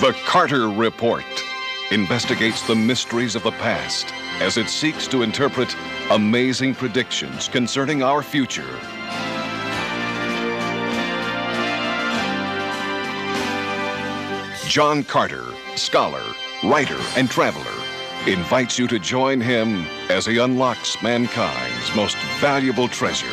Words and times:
The 0.00 0.12
Carter 0.26 0.68
Report 0.68 1.24
investigates 1.90 2.60
the 2.66 2.74
mysteries 2.74 3.34
of 3.34 3.42
the 3.42 3.52
past 3.52 4.12
as 4.42 4.58
it 4.58 4.68
seeks 4.68 5.08
to 5.08 5.22
interpret 5.22 5.74
amazing 6.10 6.74
predictions 6.74 7.48
concerning 7.48 8.02
our 8.02 8.22
future. 8.22 8.78
John 14.68 15.02
Carter, 15.02 15.46
scholar, 15.76 16.22
writer, 16.62 17.00
and 17.16 17.30
traveler, 17.30 17.64
invites 18.26 18.78
you 18.78 18.86
to 18.88 18.98
join 18.98 19.40
him 19.40 19.86
as 20.10 20.26
he 20.26 20.36
unlocks 20.36 21.02
mankind's 21.02 21.96
most 21.96 22.18
valuable 22.38 22.86
treasure. 22.88 23.32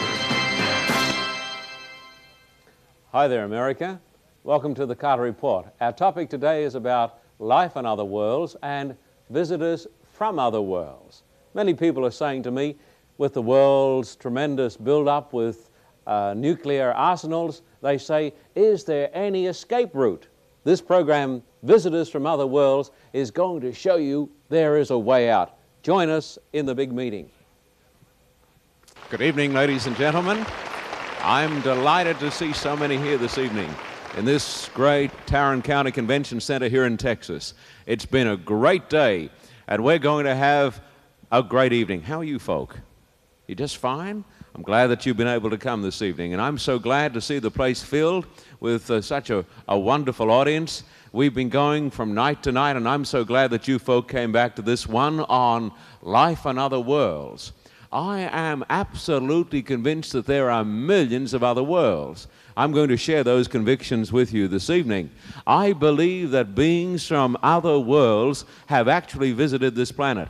Hi 3.11 3.27
there, 3.27 3.43
America. 3.43 3.99
Welcome 4.45 4.75
to 4.75 4.85
the 4.85 4.93
Carter 4.93 5.23
Report. 5.23 5.67
Our 5.79 5.93
topic 5.93 6.29
today 6.29 6.65
is 6.65 6.75
about 6.75 7.19
life 7.39 7.77
on 7.77 7.85
other 7.85 8.03
worlds 8.03 8.57
and 8.61 8.97
visitors 9.29 9.87
from 10.11 10.37
other 10.37 10.59
worlds. 10.59 11.23
Many 11.53 11.73
people 11.73 12.05
are 12.05 12.11
saying 12.11 12.43
to 12.43 12.51
me, 12.51 12.75
with 13.17 13.33
the 13.33 13.41
world's 13.41 14.17
tremendous 14.17 14.75
build-up 14.75 15.31
with 15.31 15.69
uh, 16.05 16.33
nuclear 16.35 16.91
arsenals, 16.91 17.61
they 17.81 17.97
say, 17.97 18.33
is 18.53 18.83
there 18.83 19.09
any 19.13 19.45
escape 19.45 19.91
route? 19.95 20.27
This 20.65 20.81
program, 20.81 21.41
Visitors 21.61 22.09
from 22.09 22.25
Other 22.25 22.45
Worlds, 22.45 22.91
is 23.13 23.31
going 23.31 23.61
to 23.61 23.71
show 23.71 23.95
you 23.95 24.29
there 24.49 24.75
is 24.77 24.91
a 24.91 24.99
way 24.99 25.29
out. 25.29 25.55
Join 25.83 26.09
us 26.09 26.37
in 26.51 26.65
the 26.65 26.75
big 26.75 26.91
meeting. 26.91 27.29
Good 29.09 29.21
evening, 29.21 29.53
ladies 29.53 29.87
and 29.87 29.95
gentlemen. 29.95 30.45
I'm 31.21 31.61
delighted 31.61 32.19
to 32.19 32.29
see 32.29 32.51
so 32.51 32.75
many 32.75 32.97
here 32.97 33.17
this 33.17 33.37
evening 33.37 33.73
in 34.15 34.25
this 34.25 34.69
great 34.75 35.09
Tarrant 35.25 35.63
County 35.63 35.91
Convention 35.91 36.39
Center 36.39 36.67
here 36.67 36.85
in 36.85 36.97
Texas. 36.97 37.55
It's 37.87 38.05
been 38.05 38.27
a 38.27 38.37
great 38.37 38.87
day, 38.87 39.31
and 39.67 39.83
we're 39.83 39.97
going 39.97 40.25
to 40.25 40.35
have 40.35 40.81
a 41.31 41.41
great 41.41 41.73
evening. 41.73 42.03
How 42.03 42.19
are 42.19 42.23
you 42.23 42.37
folk? 42.37 42.79
You 43.47 43.55
just 43.55 43.77
fine? 43.77 44.23
I'm 44.53 44.61
glad 44.61 44.87
that 44.87 45.05
you've 45.05 45.17
been 45.17 45.27
able 45.27 45.49
to 45.49 45.57
come 45.57 45.81
this 45.81 46.03
evening, 46.03 46.33
and 46.33 46.41
I'm 46.41 46.59
so 46.59 46.77
glad 46.77 47.15
to 47.15 47.21
see 47.21 47.39
the 47.39 47.49
place 47.49 47.81
filled 47.81 48.27
with 48.59 48.91
uh, 48.91 49.01
such 49.01 49.31
a, 49.31 49.43
a 49.67 49.79
wonderful 49.79 50.29
audience. 50.29 50.83
We've 51.11 51.33
been 51.33 51.49
going 51.49 51.89
from 51.89 52.13
night 52.13 52.43
to 52.43 52.51
night, 52.51 52.75
and 52.75 52.87
I'm 52.87 53.05
so 53.05 53.25
glad 53.25 53.49
that 53.49 53.67
you 53.67 53.79
folk 53.79 54.09
came 54.09 54.31
back 54.31 54.55
to 54.57 54.61
this 54.61 54.85
one 54.85 55.21
on 55.21 55.71
life 56.03 56.45
and 56.45 56.59
other 56.59 56.79
worlds. 56.79 57.51
I 57.91 58.21
am 58.31 58.63
absolutely 58.69 59.63
convinced 59.63 60.13
that 60.13 60.27
there 60.27 60.51
are 60.51 60.63
millions 60.63 61.33
of 61.33 61.43
other 61.43 61.63
worlds. 61.63 62.27
I'm 62.55 62.71
going 62.71 62.89
to 62.89 62.97
share 62.97 63.23
those 63.23 63.47
convictions 63.47 64.11
with 64.11 64.33
you 64.33 64.47
this 64.47 64.69
evening. 64.69 65.09
I 65.47 65.73
believe 65.73 66.31
that 66.31 66.55
beings 66.55 67.07
from 67.07 67.37
other 67.41 67.79
worlds 67.79 68.45
have 68.67 68.87
actually 68.87 69.31
visited 69.31 69.75
this 69.75 69.91
planet. 69.91 70.29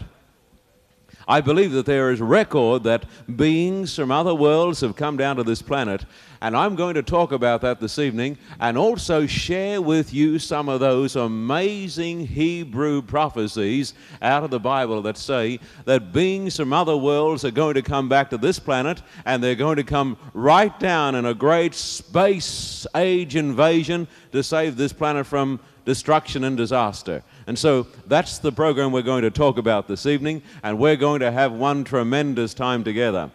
I 1.27 1.41
believe 1.41 1.71
that 1.71 1.85
there 1.85 2.11
is 2.11 2.21
record 2.21 2.83
that 2.83 3.05
beings 3.35 3.95
from 3.95 4.11
other 4.11 4.35
worlds 4.35 4.81
have 4.81 4.95
come 4.95 5.17
down 5.17 5.37
to 5.37 5.43
this 5.43 5.61
planet, 5.61 6.05
and 6.41 6.57
I'm 6.57 6.75
going 6.75 6.95
to 6.95 7.03
talk 7.03 7.31
about 7.31 7.61
that 7.61 7.79
this 7.79 7.97
evening 7.97 8.37
and 8.59 8.77
also 8.77 9.25
share 9.25 9.81
with 9.81 10.13
you 10.13 10.39
some 10.39 10.67
of 10.67 10.81
those 10.81 11.15
amazing 11.15 12.27
Hebrew 12.27 13.01
prophecies 13.01 13.93
out 14.21 14.43
of 14.43 14.51
the 14.51 14.59
Bible 14.59 15.01
that 15.03 15.17
say 15.17 15.61
that 15.85 16.11
beings 16.11 16.57
from 16.57 16.73
other 16.73 16.97
worlds 16.97 17.45
are 17.45 17.51
going 17.51 17.75
to 17.75 17.81
come 17.81 18.09
back 18.09 18.29
to 18.31 18.37
this 18.37 18.59
planet 18.59 19.01
and 19.25 19.41
they're 19.41 19.55
going 19.55 19.77
to 19.77 19.85
come 19.85 20.17
right 20.33 20.77
down 20.81 21.15
in 21.15 21.25
a 21.25 21.33
great 21.33 21.73
space 21.73 22.85
age 22.93 23.37
invasion 23.37 24.05
to 24.33 24.43
save 24.43 24.75
this 24.75 24.91
planet 24.91 25.25
from 25.25 25.61
destruction 25.85 26.43
and 26.43 26.57
disaster. 26.57 27.23
And 27.47 27.57
so 27.57 27.87
that's 28.07 28.37
the 28.37 28.51
program 28.51 28.91
we're 28.91 29.01
going 29.01 29.23
to 29.23 29.31
talk 29.31 29.57
about 29.57 29.87
this 29.87 30.05
evening, 30.05 30.41
and 30.63 30.79
we're 30.79 30.95
going 30.95 31.19
to 31.19 31.31
have 31.31 31.51
one 31.51 31.83
tremendous 31.83 32.53
time 32.53 32.83
together. 32.83 33.31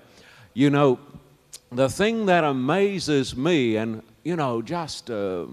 You 0.55 0.71
know, 0.71 0.99
the 1.71 1.89
thing 1.89 2.27
that 2.27 2.45
amazes 2.45 3.37
me 3.37 3.77
and, 3.77 4.03
you 4.25 4.37
know, 4.37 4.63
just 4.63 5.11
uh, 5.11 5.47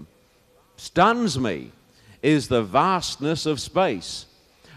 stuns 0.76 1.38
me 1.38 1.72
is 2.22 2.48
the 2.48 2.62
vastness 2.62 3.46
of 3.46 3.60
space. 3.60 4.26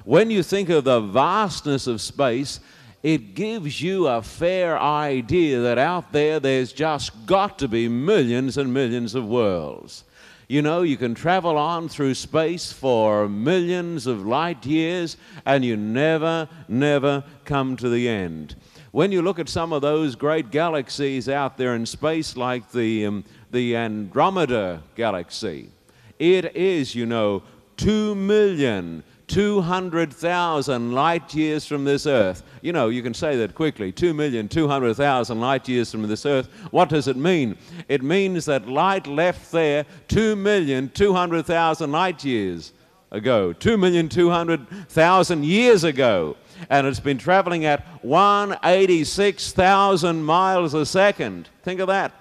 When 0.04 0.30
you 0.30 0.44
think 0.44 0.70
of 0.70 0.84
the 0.84 1.00
vastness 1.00 1.88
of 1.88 2.02
space, 2.02 2.60
it 3.02 3.34
gives 3.34 3.82
you 3.82 4.08
a 4.08 4.22
fair 4.22 4.78
idea 4.78 5.62
that 5.62 5.78
out 5.78 6.12
there 6.12 6.40
there's 6.40 6.74
just 6.74 7.26
got 7.26 7.58
to 7.60 7.68
be 7.68 7.88
millions 7.88 8.58
and 8.58 8.74
millions 8.74 9.16
of 9.16 9.26
worlds. 9.26 10.04
You 10.52 10.64
know, 10.64 10.82
you 10.82 10.98
can 10.98 11.14
travel 11.14 11.60
on 11.60 11.90
through 11.90 12.16
space 12.16 12.72
for 12.72 13.30
millions 13.30 14.08
of 14.08 14.26
light 14.26 14.66
years 14.66 15.16
and 15.46 15.64
you 15.64 15.78
never, 15.78 16.50
never 16.68 17.24
come 17.46 17.78
to 17.78 17.88
the 17.88 18.10
end. 18.10 18.56
When 18.90 19.12
you 19.12 19.22
look 19.22 19.38
at 19.38 19.48
some 19.48 19.72
of 19.72 19.84
those 19.84 20.16
great 20.16 20.50
galaxies 20.50 21.30
out 21.30 21.56
there 21.56 21.76
in 21.76 21.86
space, 21.86 22.36
like 22.36 22.72
the, 22.72 23.06
um, 23.06 23.26
the 23.52 23.76
Andromeda 23.76 24.82
galaxy, 24.96 25.70
it 26.18 26.56
is, 26.56 26.96
you 26.96 27.06
know, 27.06 27.44
two 27.78 28.16
million 28.16 29.04
200,000 29.30 30.92
light 30.92 31.34
years 31.34 31.66
from 31.66 31.86
this 31.86 32.06
earth. 32.06 32.44
You 32.62 32.74
know, 32.74 32.90
you 32.90 33.02
can 33.02 33.14
say 33.14 33.38
that 33.38 33.56
quickly 33.56 33.94
2,200,000 33.94 35.40
light 35.40 35.70
years 35.70 35.92
from 35.92 36.06
this 36.08 36.26
earth. 36.26 36.50
What 36.72 36.90
does 36.90 37.08
it 37.08 37.16
mean? 37.16 37.58
It 37.88 38.04
means 38.04 38.44
that 38.46 38.68
light 38.68 39.08
left 39.08 39.52
there 39.52 39.86
2,200,000 40.10 41.92
light 41.92 42.26
years 42.26 42.74
ago, 43.12 43.54
2,200,000 43.54 45.46
years 45.46 45.84
ago. 45.84 46.36
And 46.70 46.86
it's 46.86 47.00
been 47.00 47.18
traveling 47.18 47.66
at 47.66 47.84
186,000 48.04 50.24
miles 50.24 50.74
a 50.74 50.86
second. 50.86 51.48
Think 51.64 51.80
of 51.80 51.88
that. 51.88 52.12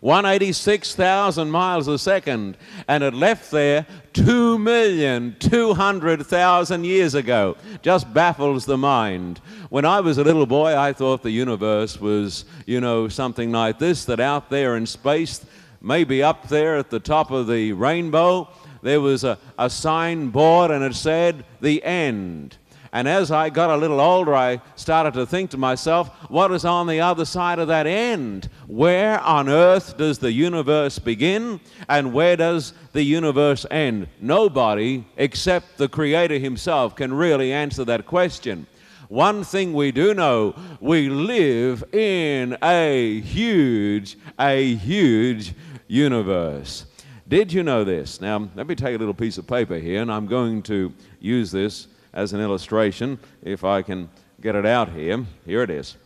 186,000 0.00 1.50
miles 1.50 1.88
a 1.88 1.98
second, 1.98 2.56
and 2.86 3.02
it 3.02 3.14
left 3.14 3.50
there 3.50 3.84
2,200,000 4.14 6.84
years 6.84 7.14
ago. 7.14 7.56
Just 7.82 8.14
baffles 8.14 8.64
the 8.64 8.78
mind. 8.78 9.40
When 9.70 9.84
I 9.84 10.00
was 10.00 10.18
a 10.18 10.24
little 10.24 10.46
boy, 10.46 10.76
I 10.76 10.92
thought 10.92 11.22
the 11.22 11.30
universe 11.30 12.00
was, 12.00 12.44
you 12.66 12.80
know, 12.80 13.06
something 13.08 13.52
like 13.52 13.78
this 13.78 14.04
that 14.06 14.18
out 14.20 14.50
there 14.50 14.76
in 14.76 14.86
space, 14.86 15.44
maybe 15.80 16.22
up 16.22 16.48
there 16.48 16.76
at 16.76 16.90
the 16.90 17.00
top 17.00 17.30
of 17.30 17.46
the 17.46 17.72
rainbow, 17.72 18.48
there 18.82 19.00
was 19.00 19.24
a, 19.24 19.38
a 19.58 19.68
signboard 19.68 20.70
and 20.70 20.84
it 20.84 20.94
said, 20.94 21.44
The 21.60 21.82
End. 21.82 22.56
And 22.92 23.06
as 23.06 23.30
I 23.30 23.50
got 23.50 23.70
a 23.70 23.76
little 23.76 24.00
older, 24.00 24.34
I 24.34 24.60
started 24.76 25.14
to 25.14 25.26
think 25.26 25.50
to 25.50 25.58
myself, 25.58 26.08
what 26.30 26.50
is 26.52 26.64
on 26.64 26.86
the 26.86 27.00
other 27.00 27.24
side 27.24 27.58
of 27.58 27.68
that 27.68 27.86
end? 27.86 28.48
Where 28.66 29.20
on 29.20 29.48
earth 29.48 29.96
does 29.96 30.18
the 30.18 30.32
universe 30.32 30.98
begin 30.98 31.60
and 31.88 32.12
where 32.12 32.36
does 32.36 32.72
the 32.92 33.02
universe 33.02 33.66
end? 33.70 34.08
Nobody 34.20 35.04
except 35.16 35.76
the 35.76 35.88
Creator 35.88 36.38
Himself 36.38 36.96
can 36.96 37.12
really 37.12 37.52
answer 37.52 37.84
that 37.84 38.06
question. 38.06 38.66
One 39.08 39.42
thing 39.42 39.72
we 39.72 39.90
do 39.90 40.12
know, 40.12 40.54
we 40.80 41.08
live 41.08 41.82
in 41.94 42.56
a 42.62 43.20
huge, 43.20 44.18
a 44.38 44.74
huge 44.74 45.54
universe. 45.86 46.84
Did 47.26 47.52
you 47.52 47.62
know 47.62 47.84
this? 47.84 48.20
Now, 48.20 48.48
let 48.54 48.66
me 48.66 48.74
take 48.74 48.94
a 48.94 48.98
little 48.98 49.14
piece 49.14 49.38
of 49.38 49.46
paper 49.46 49.76
here, 49.76 50.02
and 50.02 50.12
I'm 50.12 50.26
going 50.26 50.62
to 50.64 50.92
use 51.20 51.50
this 51.50 51.88
as 52.18 52.32
an 52.32 52.40
illustration, 52.40 53.16
if 53.42 53.62
I 53.62 53.80
can 53.80 54.10
get 54.40 54.56
it 54.56 54.66
out 54.66 54.90
here. 54.90 55.24
Here 55.46 55.62
it 55.62 55.70
is. 55.70 55.96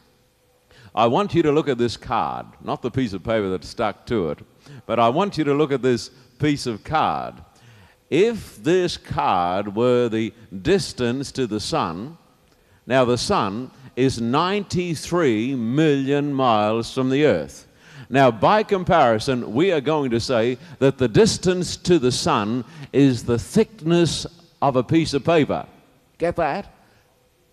I 0.95 1.07
want 1.07 1.35
you 1.35 1.43
to 1.43 1.51
look 1.51 1.71
at 1.71 1.79
this 1.79 1.97
card, 1.97 2.45
not 2.63 2.83
the 2.83 2.91
piece 2.91 3.15
of 3.15 3.25
paper 3.25 3.49
that's 3.49 3.69
stuck 3.69 4.05
to 4.07 4.29
it, 4.29 4.39
but 4.85 4.99
I 4.99 5.09
want 5.09 5.39
you 5.39 5.45
to 5.45 5.55
look 5.55 5.73
at 5.73 5.81
this 5.81 6.11
piece 6.39 6.67
of 6.67 6.85
card. 6.85 7.35
If 8.11 8.63
this 8.63 8.99
card 8.99 9.75
were 9.75 10.11
the 10.11 10.35
distance 10.61 11.33
to 11.33 11.47
the 11.47 11.61
sun, 11.61 12.19
now 12.87 13.07
the 13.07 13.17
sun 13.17 13.71
is 13.97 14.21
93 14.21 15.55
million 15.55 16.35
miles 16.35 16.93
from 16.93 17.09
the 17.09 17.25
earth. 17.25 17.67
Now, 18.11 18.31
by 18.31 18.65
comparison, 18.65 19.55
we 19.55 19.73
are 19.73 19.81
going 19.81 20.11
to 20.11 20.21
say 20.21 20.59
that 20.79 20.99
the 20.99 21.09
distance 21.09 21.79
to 21.79 21.99
the 21.99 22.13
sun 22.13 22.67
is 22.93 23.25
the 23.25 23.39
thickness 23.39 24.27
of 24.61 24.77
a 24.77 24.83
piece 24.83 25.15
of 25.15 25.25
paper. 25.25 25.67
Get 26.23 26.37
that? 26.37 26.73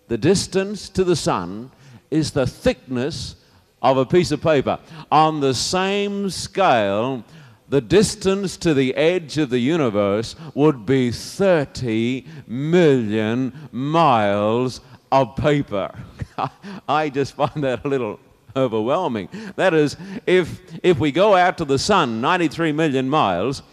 The 0.06 0.16
distance 0.16 0.88
to 0.90 1.02
the 1.02 1.16
sun 1.16 1.72
is 2.08 2.30
the 2.30 2.46
thickness 2.46 3.34
of 3.82 3.96
a 3.96 4.06
piece 4.06 4.30
of 4.30 4.40
paper. 4.40 4.78
On 5.10 5.40
the 5.40 5.54
same 5.54 6.30
scale, 6.30 7.24
the 7.68 7.80
distance 7.80 8.56
to 8.58 8.72
the 8.72 8.94
edge 8.94 9.38
of 9.38 9.50
the 9.50 9.58
universe 9.58 10.36
would 10.54 10.86
be 10.86 11.10
30 11.10 12.24
million 12.46 13.52
miles 13.72 14.82
of 15.10 15.34
paper. 15.34 15.90
I 16.88 17.08
just 17.08 17.34
find 17.34 17.64
that 17.64 17.84
a 17.84 17.88
little 17.88 18.20
overwhelming. 18.54 19.30
That 19.56 19.74
is, 19.74 19.96
if, 20.28 20.60
if 20.84 21.00
we 21.00 21.10
go 21.10 21.34
out 21.34 21.58
to 21.58 21.64
the 21.64 21.76
sun 21.76 22.20
93 22.20 22.70
million 22.70 23.10
miles, 23.10 23.64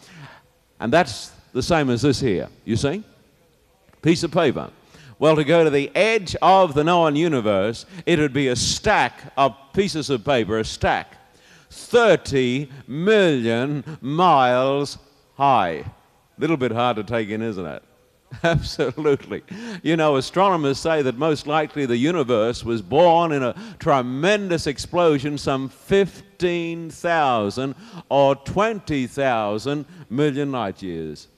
and 0.80 0.92
that's 0.92 1.34
the 1.54 1.62
same 1.62 1.92
as 1.92 2.02
this 2.02 2.20
here, 2.20 2.50
you 2.66 2.76
see? 2.76 3.04
Piece 4.02 4.24
of 4.24 4.32
paper. 4.32 4.72
Well, 5.20 5.36
to 5.36 5.44
go 5.44 5.64
to 5.64 5.70
the 5.70 5.94
edge 5.96 6.36
of 6.42 6.76
the 6.76 6.84
known 6.84 7.16
universe, 7.16 7.86
it 8.06 8.20
would 8.20 8.34
be 8.34 8.50
a 8.50 8.56
stack 8.56 9.34
of 9.36 9.56
pieces 9.74 10.12
of 10.12 10.24
paper, 10.24 10.60
a 10.60 10.66
stack, 10.66 11.18
30 11.72 12.70
million 12.88 13.98
miles 14.00 15.00
high. 15.36 15.72
A 15.72 15.86
Little 16.38 16.58
bit 16.58 16.72
hard 16.72 16.98
to 16.98 17.04
take 17.04 17.30
in, 17.30 17.42
isn't 17.42 17.66
it? 17.66 17.82
Absolutely. 18.44 19.42
You 19.82 19.96
know, 19.96 20.18
astronomers 20.18 20.78
say 20.80 21.02
that 21.02 21.18
most 21.18 21.48
likely 21.48 21.88
the 21.88 21.98
universe 21.98 22.64
was 22.64 22.82
born 22.82 23.32
in 23.32 23.42
a 23.42 23.56
tremendous 23.80 24.68
explosion 24.68 25.38
some 25.38 25.70
15,000 25.70 27.76
or 28.10 28.36
20,000 28.36 29.86
million 30.10 30.52
light 30.52 30.84
years, 30.84 31.30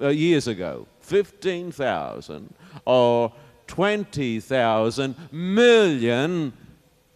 uh, 0.00 0.06
years 0.08 0.46
ago. 0.46 0.86
15,000 1.08 2.54
or 2.84 3.32
20,000 3.66 5.16
million 5.32 6.52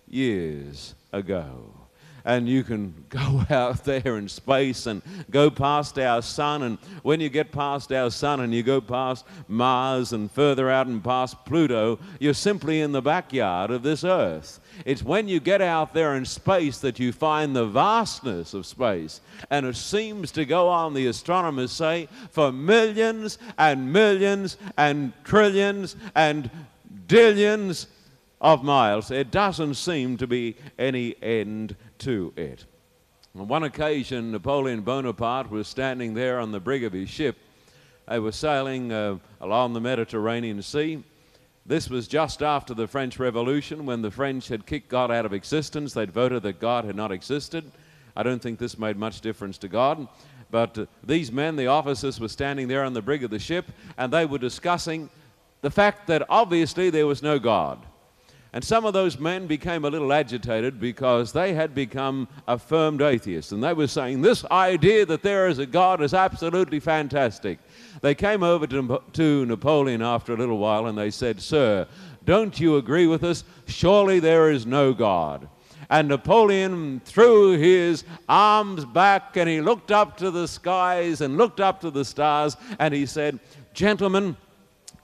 years 0.08 0.94
ago 1.12 1.81
and 2.24 2.48
you 2.48 2.62
can 2.62 3.04
go 3.08 3.44
out 3.50 3.84
there 3.84 4.18
in 4.18 4.28
space 4.28 4.86
and 4.86 5.02
go 5.30 5.50
past 5.50 5.98
our 5.98 6.22
sun. 6.22 6.62
And 6.62 6.78
when 7.02 7.20
you 7.20 7.28
get 7.28 7.52
past 7.52 7.92
our 7.92 8.10
sun 8.10 8.40
and 8.40 8.54
you 8.54 8.62
go 8.62 8.80
past 8.80 9.24
Mars 9.48 10.12
and 10.12 10.30
further 10.30 10.70
out 10.70 10.86
and 10.86 11.02
past 11.02 11.44
Pluto, 11.44 11.98
you're 12.18 12.34
simply 12.34 12.80
in 12.80 12.92
the 12.92 13.02
backyard 13.02 13.70
of 13.70 13.82
this 13.82 14.04
Earth. 14.04 14.60
It's 14.84 15.02
when 15.02 15.28
you 15.28 15.40
get 15.40 15.60
out 15.60 15.92
there 15.92 16.16
in 16.16 16.24
space 16.24 16.78
that 16.78 16.98
you 16.98 17.12
find 17.12 17.54
the 17.54 17.66
vastness 17.66 18.54
of 18.54 18.66
space. 18.66 19.20
And 19.50 19.66
it 19.66 19.76
seems 19.76 20.32
to 20.32 20.44
go 20.44 20.68
on, 20.68 20.94
the 20.94 21.06
astronomers 21.06 21.72
say, 21.72 22.08
for 22.30 22.52
millions 22.52 23.38
and 23.58 23.92
millions 23.92 24.56
and 24.76 25.12
trillions 25.24 25.96
and 26.14 26.50
dillions 27.06 27.86
of 28.40 28.64
miles. 28.64 29.10
It 29.10 29.30
doesn't 29.30 29.74
seem 29.74 30.16
to 30.18 30.26
be 30.26 30.56
any 30.78 31.14
end 31.22 31.76
to 32.02 32.32
it. 32.36 32.64
On 33.34 33.48
one 33.48 33.62
occasion, 33.62 34.30
Napoleon 34.30 34.82
Bonaparte 34.82 35.50
was 35.50 35.66
standing 35.66 36.14
there 36.14 36.38
on 36.38 36.52
the 36.52 36.60
brig 36.60 36.84
of 36.84 36.92
his 36.92 37.08
ship. 37.08 37.36
They 38.08 38.18
were 38.18 38.32
sailing 38.32 38.92
uh, 38.92 39.18
along 39.40 39.72
the 39.72 39.80
Mediterranean 39.80 40.60
Sea. 40.62 41.02
This 41.64 41.88
was 41.88 42.08
just 42.08 42.42
after 42.42 42.74
the 42.74 42.88
French 42.88 43.18
Revolution 43.18 43.86
when 43.86 44.02
the 44.02 44.10
French 44.10 44.48
had 44.48 44.66
kicked 44.66 44.88
God 44.88 45.10
out 45.10 45.24
of 45.24 45.32
existence. 45.32 45.94
They'd 45.94 46.10
voted 46.10 46.42
that 46.42 46.60
God 46.60 46.84
had 46.84 46.96
not 46.96 47.12
existed. 47.12 47.70
I 48.16 48.22
don't 48.22 48.42
think 48.42 48.58
this 48.58 48.78
made 48.78 48.96
much 48.96 49.20
difference 49.20 49.58
to 49.58 49.68
God. 49.68 50.08
But 50.50 50.76
uh, 50.76 50.86
these 51.02 51.32
men, 51.32 51.56
the 51.56 51.68
officers, 51.68 52.20
were 52.20 52.28
standing 52.28 52.68
there 52.68 52.84
on 52.84 52.92
the 52.92 53.00
brig 53.00 53.24
of 53.24 53.30
the 53.30 53.38
ship 53.38 53.70
and 53.96 54.12
they 54.12 54.26
were 54.26 54.38
discussing 54.38 55.08
the 55.62 55.70
fact 55.70 56.08
that 56.08 56.26
obviously 56.28 56.90
there 56.90 57.06
was 57.06 57.22
no 57.22 57.38
God. 57.38 57.78
And 58.54 58.62
some 58.62 58.84
of 58.84 58.92
those 58.92 59.18
men 59.18 59.46
became 59.46 59.86
a 59.86 59.90
little 59.90 60.12
agitated 60.12 60.78
because 60.78 61.32
they 61.32 61.54
had 61.54 61.74
become 61.74 62.28
affirmed 62.46 63.00
atheists. 63.00 63.52
And 63.52 63.64
they 63.64 63.72
were 63.72 63.86
saying, 63.86 64.20
This 64.20 64.44
idea 64.50 65.06
that 65.06 65.22
there 65.22 65.48
is 65.48 65.58
a 65.58 65.64
God 65.64 66.02
is 66.02 66.12
absolutely 66.12 66.78
fantastic. 66.78 67.58
They 68.02 68.14
came 68.14 68.42
over 68.42 68.66
to, 68.66 69.02
to 69.14 69.46
Napoleon 69.46 70.02
after 70.02 70.34
a 70.34 70.36
little 70.36 70.58
while 70.58 70.86
and 70.86 70.98
they 70.98 71.10
said, 71.10 71.40
Sir, 71.40 71.86
don't 72.26 72.60
you 72.60 72.76
agree 72.76 73.06
with 73.06 73.24
us? 73.24 73.44
Surely 73.66 74.20
there 74.20 74.50
is 74.50 74.66
no 74.66 74.92
God. 74.92 75.48
And 75.88 76.08
Napoleon 76.08 77.00
threw 77.04 77.58
his 77.58 78.04
arms 78.28 78.84
back 78.84 79.36
and 79.36 79.48
he 79.48 79.62
looked 79.62 79.90
up 79.90 80.18
to 80.18 80.30
the 80.30 80.46
skies 80.46 81.22
and 81.22 81.38
looked 81.38 81.60
up 81.60 81.80
to 81.80 81.90
the 81.90 82.04
stars 82.04 82.56
and 82.78 82.92
he 82.92 83.06
said, 83.06 83.40
Gentlemen, 83.72 84.36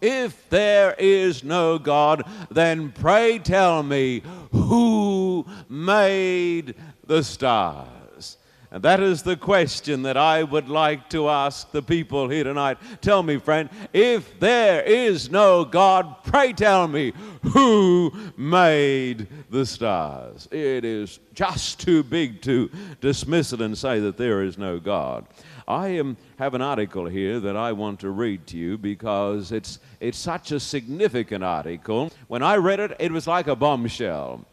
if 0.01 0.49
there 0.49 0.95
is 0.99 1.43
no 1.45 1.79
God, 1.79 2.25
then 2.51 2.93
pray 2.93 3.39
tell 3.39 3.83
me 3.83 4.23
who 4.53 5.47
made 5.69 6.75
the 7.07 7.23
stars? 7.23 8.39
And 8.71 8.83
that 8.83 9.01
is 9.01 9.23
the 9.23 9.37
question 9.37 10.03
that 10.03 10.19
I 10.19 10.43
would 10.43 10.69
like 10.69 11.09
to 11.11 11.31
ask 11.31 11.71
the 11.73 11.81
people 11.81 12.29
here 12.29 12.45
tonight. 12.45 12.77
Tell 13.01 13.23
me, 13.23 13.39
friend, 13.39 13.71
if 13.95 14.39
there 14.41 14.83
is 14.83 15.31
no 15.31 15.65
God, 15.65 16.23
pray 16.25 16.53
tell 16.53 16.87
me 16.87 17.15
who 17.55 18.13
made 18.37 19.27
the 19.49 19.65
stars? 19.65 20.49
It 20.51 20.85
is 20.85 21.19
just 21.33 21.81
too 21.81 22.03
big 22.03 22.43
to 22.43 22.71
dismiss 23.01 23.55
it 23.55 23.63
and 23.63 23.77
say 23.77 24.01
that 24.01 24.19
there 24.19 24.43
is 24.43 24.59
no 24.59 24.79
God. 24.79 25.27
I 25.69 25.99
um, 25.99 26.17
have 26.39 26.55
an 26.55 26.63
article 26.63 27.05
here 27.05 27.41
that 27.41 27.55
I 27.55 27.73
want 27.73 28.01
to 28.01 28.09
read 28.09 28.47
to 28.49 28.57
you 28.57 28.79
because 28.79 29.53
it's, 29.53 29.81
it's 30.01 30.17
such 30.17 30.51
a 30.51 30.59
significant 30.59 31.45
article. 31.45 32.11
When 32.27 32.43
I 32.43 32.57
read 32.57 32.81
it, 32.81 32.97
it 32.99 33.13
was 33.13 33.27
like 33.27 33.49
a 33.49 33.55
bombshell. 33.55 34.47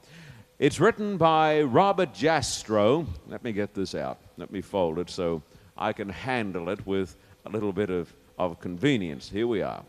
It's 0.59 0.81
written 0.81 1.15
by 1.15 1.61
Robert 1.61 2.13
Jastrow. 2.13 3.07
Let 3.27 3.45
me 3.45 3.53
get 3.53 3.73
this 3.73 3.95
out. 3.95 4.19
Let 4.35 4.51
me 4.51 4.59
fold 4.59 4.99
it 4.99 5.09
so 5.09 5.41
I 5.77 5.93
can 5.93 6.09
handle 6.09 6.67
it 6.67 6.85
with 6.85 7.15
a 7.45 7.49
little 7.49 7.71
bit 7.71 7.89
of, 7.89 8.13
of 8.37 8.59
convenience. 8.59 9.29
Here 9.29 9.47
we 9.47 9.61
are 9.61 9.85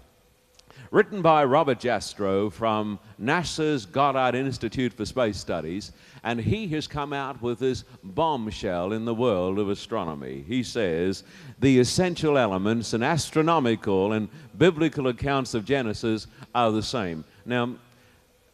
written 0.91 1.23
by 1.23 1.45
Robert 1.45 1.79
Jastrow 1.79 2.53
from 2.53 2.99
NASA's 3.21 3.87
Goddard 3.87 4.35
Institute 4.37 4.93
for 4.93 5.05
Space 5.05 5.37
Studies, 5.37 5.93
and 6.25 6.41
he 6.41 6.67
has 6.69 6.87
come 6.87 7.13
out 7.13 7.41
with 7.41 7.59
this 7.59 7.85
bombshell 8.03 8.93
in 8.93 9.05
the 9.05 9.15
world 9.15 9.59
of 9.59 9.69
astronomy. 9.69 10.45
He 10.47 10.63
says 10.63 11.25
the 11.61 11.79
essential 11.79 12.39
elements 12.39 12.93
and 12.93 13.05
astronomical 13.05 14.13
and 14.13 14.29
biblical 14.59 15.09
accounts 15.09 15.55
of 15.55 15.65
Genesis 15.65 16.27
are 16.55 16.73
the 16.73 16.83
same. 16.83 17.25
Now, 17.45 17.77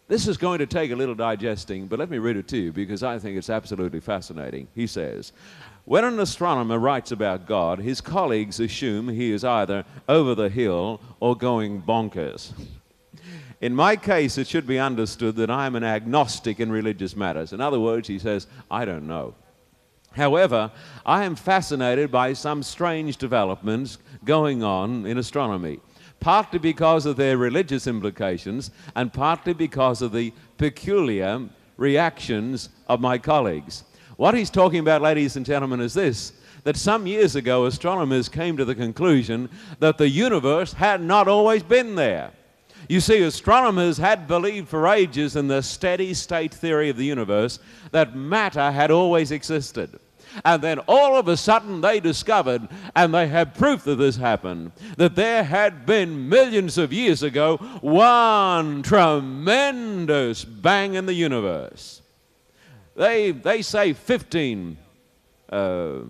this 0.09 0.29
is 0.29 0.37
going 0.37 0.59
to 0.59 0.67
take 0.67 0.91
a 0.91 0.97
little 0.97 1.15
digesting, 1.15 1.87
but 1.87 1.99
let 1.99 2.11
me 2.11 2.19
read 2.19 2.37
it 2.37 2.47
to 2.49 2.59
you 2.59 2.73
because 2.73 3.03
I 3.03 3.19
think 3.19 3.39
it's 3.39 3.49
absolutely 3.49 4.01
fascinating. 4.01 4.69
He 4.75 4.87
says, 4.87 5.33
when 5.85 6.05
an 6.05 6.21
astronomer 6.21 6.79
writes 6.79 7.11
about 7.11 7.47
God, 7.47 7.81
his 7.81 8.01
colleagues 8.01 8.61
assume 8.61 9.09
he 9.09 9.33
is 9.33 9.45
either 9.45 9.85
over 10.09 10.35
the 10.35 10.49
hill 10.49 11.01
or 11.19 11.37
going 11.37 11.83
bonkers. 11.83 12.53
In 13.61 13.75
my 13.75 13.97
case, 13.97 14.39
it 14.39 14.49
should 14.49 14.67
be 14.67 14.79
understood 14.79 15.37
that 15.37 15.51
I 15.51 15.67
am 15.67 15.77
an 15.77 15.85
agnostic 15.85 16.61
in 16.61 16.71
religious 16.71 17.15
matters. 17.17 17.53
In 17.53 17.61
other 17.61 17.79
words, 17.79 18.09
he 18.09 18.19
says, 18.19 18.47
I 18.71 18.85
don't 18.85 19.07
know. 19.07 19.35
However, 20.13 20.71
I 21.07 21.25
am 21.25 21.37
fascinated 21.37 22.11
by 22.11 22.33
some 22.33 22.63
strange 22.63 23.17
developments 23.17 23.99
going 24.25 24.63
on 24.63 25.07
in 25.07 25.17
astronomy, 25.17 25.81
partly 26.21 26.59
because 26.59 27.07
of 27.07 27.17
their 27.17 27.37
religious 27.37 27.87
implications 27.87 28.71
and 28.95 29.13
partly 29.13 29.53
because 29.53 30.03
of 30.03 30.13
the 30.13 30.33
peculiar 30.59 31.49
reactions 31.77 32.69
of 32.89 33.01
my 33.01 33.17
colleagues. 33.17 33.85
What 34.23 34.37
he's 34.37 34.51
talking 34.51 34.79
about, 34.79 35.03
ladies 35.03 35.35
and 35.35 35.45
gentlemen, 35.45 35.81
is 35.81 35.95
this 35.95 36.33
that 36.63 36.77
some 36.77 37.09
years 37.09 37.35
ago 37.35 37.67
astronomers 37.67 38.29
came 38.29 38.57
to 38.57 38.65
the 38.65 38.73
conclusion 38.73 39.51
that 39.81 39.99
the 39.99 40.09
universe 40.09 40.75
had 40.75 41.03
not 41.03 41.27
always 41.27 41.65
been 41.65 41.97
there. 41.97 42.31
You 42.89 43.01
see, 43.01 43.21
astronomers 43.21 43.99
had 43.99 44.29
believed 44.29 44.69
for 44.69 44.87
ages 44.87 45.35
in 45.35 45.49
the 45.49 45.61
steady 45.61 46.15
state 46.15 46.55
theory 46.55 46.89
of 46.89 46.97
the 46.97 47.05
universe 47.05 47.59
that 47.91 48.15
matter 48.15 48.71
had 48.71 48.93
always 48.93 49.33
existed. 49.33 49.99
And 50.45 50.63
then 50.63 50.79
all 50.87 51.17
of 51.17 51.27
a 51.27 51.37
sudden 51.37 51.81
they 51.81 51.99
discovered, 51.99 52.69
and 52.95 53.13
they 53.13 53.27
have 53.27 53.55
proof 53.55 53.83
that 53.83 53.97
this 53.97 54.19
happened, 54.19 54.71
that 54.99 55.17
there 55.17 55.43
had 55.43 55.85
been 55.85 56.29
millions 56.29 56.79
of 56.79 56.93
years 56.93 57.25
ago 57.25 57.57
one 57.81 58.85
tremendous 58.85 60.45
bang 60.45 60.95
in 60.95 61.07
the 61.07 61.15
universe. 61.15 62.02
They, 62.95 63.31
they 63.33 63.63
say 63.63 63.93
15,000 63.93 64.77
uh, 65.51 66.07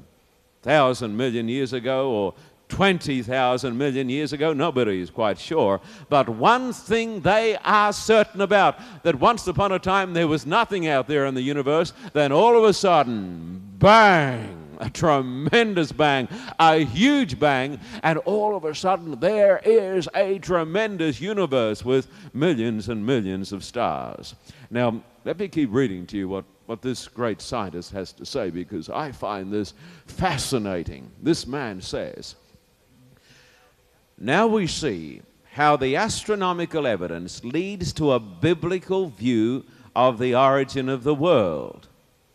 thousand 0.63 1.17
million 1.17 1.49
years 1.49 1.73
ago 1.73 2.11
or 2.11 2.35
20,000 2.69 3.77
million 3.77 4.09
years 4.09 4.33
ago. 4.33 4.55
Nobody 4.55 5.01
is 5.01 5.11
quite 5.11 5.39
sure. 5.39 5.81
But 6.09 6.29
one 6.29 6.73
thing 6.73 7.21
they 7.21 7.57
are 7.59 7.93
certain 7.93 8.41
about 8.41 8.79
that 9.03 9.17
once 9.17 9.47
upon 9.47 9.73
a 9.73 9.79
time 9.79 10.15
there 10.15 10.27
was 10.27 10.47
nothing 10.47 10.89
out 10.89 11.07
there 11.07 11.27
in 11.27 11.35
the 11.35 11.43
universe, 11.43 11.93
then 12.15 12.33
all 12.33 12.57
of 12.57 12.65
a 12.65 12.73
sudden, 12.73 13.63
bang! 13.79 14.59
A 14.79 14.91
tremendous 14.91 15.93
bang, 15.93 16.29
a 16.59 16.79
huge 16.79 17.39
bang, 17.39 17.79
and 18.03 18.19
all 18.21 18.57
of 18.57 18.65
a 18.65 18.75
sudden 18.75 19.21
there 19.21 19.61
is 19.65 20.09
a 20.13 20.41
tremendous 20.41 21.21
universe 21.21 21.85
with 21.85 22.09
millions 22.35 22.89
and 22.89 23.07
millions 23.07 23.53
of 23.53 23.63
stars. 23.63 24.35
Now, 24.71 25.03
let 25.25 25.39
me 25.39 25.47
keep 25.47 25.73
reading 25.73 26.05
to 26.07 26.17
you 26.17 26.29
what 26.29 26.45
what 26.67 26.83
this 26.83 27.09
great 27.09 27.41
scientist 27.41 27.93
has 27.93 28.13
to 28.13 28.27
say 28.27 28.51
because 28.51 28.89
I 28.89 29.13
find 29.13 29.53
this 29.53 29.75
fascinating. 30.07 31.11
This 31.21 31.47
man 31.47 31.81
says, 31.81 32.37
Now 34.19 34.47
we 34.47 34.67
see 34.67 35.23
how 35.53 35.77
the 35.77 35.97
astronomical 35.97 36.87
evidence 36.87 37.45
leads 37.45 37.93
to 37.95 38.13
a 38.13 38.21
biblical 38.21 39.09
view 39.09 39.65
of 39.95 40.19
the 40.19 40.35
origin 40.35 40.89
of 40.89 41.05
the 41.05 41.15
world. 41.15 41.89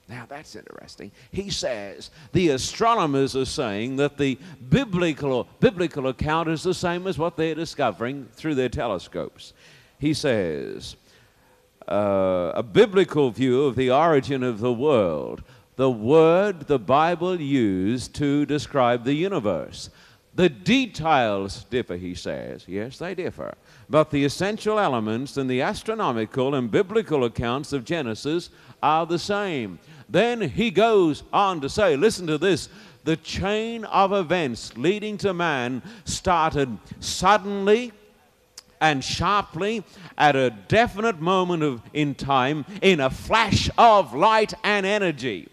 Now 0.09 0.25
that's 0.27 0.55
interesting. 0.55 1.11
He 1.31 1.49
says 1.49 2.11
the 2.31 2.49
astronomers 2.49 3.35
are 3.35 3.45
saying 3.45 3.97
that 3.97 4.17
the 4.17 4.37
biblical, 4.69 5.47
biblical 5.59 6.07
account 6.07 6.47
is 6.47 6.63
the 6.63 6.73
same 6.73 7.07
as 7.07 7.17
what 7.17 7.35
they're 7.35 7.55
discovering 7.55 8.27
through 8.33 8.55
their 8.55 8.69
telescopes. 8.69 9.53
He 9.99 10.13
says 10.13 10.95
uh, 11.87 12.51
a 12.55 12.63
biblical 12.63 13.31
view 13.31 13.63
of 13.63 13.75
the 13.75 13.91
origin 13.91 14.43
of 14.43 14.59
the 14.59 14.73
world, 14.73 15.43
the 15.75 15.91
word 15.91 16.67
the 16.67 16.79
Bible 16.79 17.39
used 17.39 18.15
to 18.15 18.45
describe 18.45 19.03
the 19.03 19.13
universe. 19.13 19.89
The 20.35 20.49
details 20.49 21.63
differ, 21.71 21.95
he 21.95 22.13
says. 22.13 22.65
Yes, 22.67 22.99
they 22.99 23.15
differ. 23.15 23.55
But 23.89 24.11
the 24.11 24.23
essential 24.23 24.77
elements 24.77 25.37
in 25.37 25.47
the 25.47 25.61
astronomical 25.61 26.53
and 26.53 26.69
biblical 26.69 27.23
accounts 27.23 27.73
of 27.73 27.85
Genesis 27.85 28.49
are 28.83 29.05
the 29.05 29.17
same. 29.17 29.79
Then 30.09 30.41
he 30.41 30.69
goes 30.69 31.23
on 31.33 31.61
to 31.61 31.69
say, 31.69 31.95
listen 31.95 32.27
to 32.27 32.37
this 32.37 32.69
the 33.03 33.17
chain 33.17 33.85
of 33.85 34.11
events 34.11 34.75
leading 34.77 35.17
to 35.17 35.33
man 35.33 35.81
started 36.03 36.77
suddenly 36.99 37.93
and 38.81 39.03
sharply 39.03 39.83
at 40.17 40.35
a 40.35 40.49
definite 40.49 41.19
moment 41.19 41.63
of, 41.63 41.81
in 41.93 42.15
time 42.15 42.65
in 42.81 42.99
a 42.99 43.09
flash 43.09 43.69
of 43.77 44.13
light 44.13 44.53
and 44.63 44.85
energy. 44.85 45.49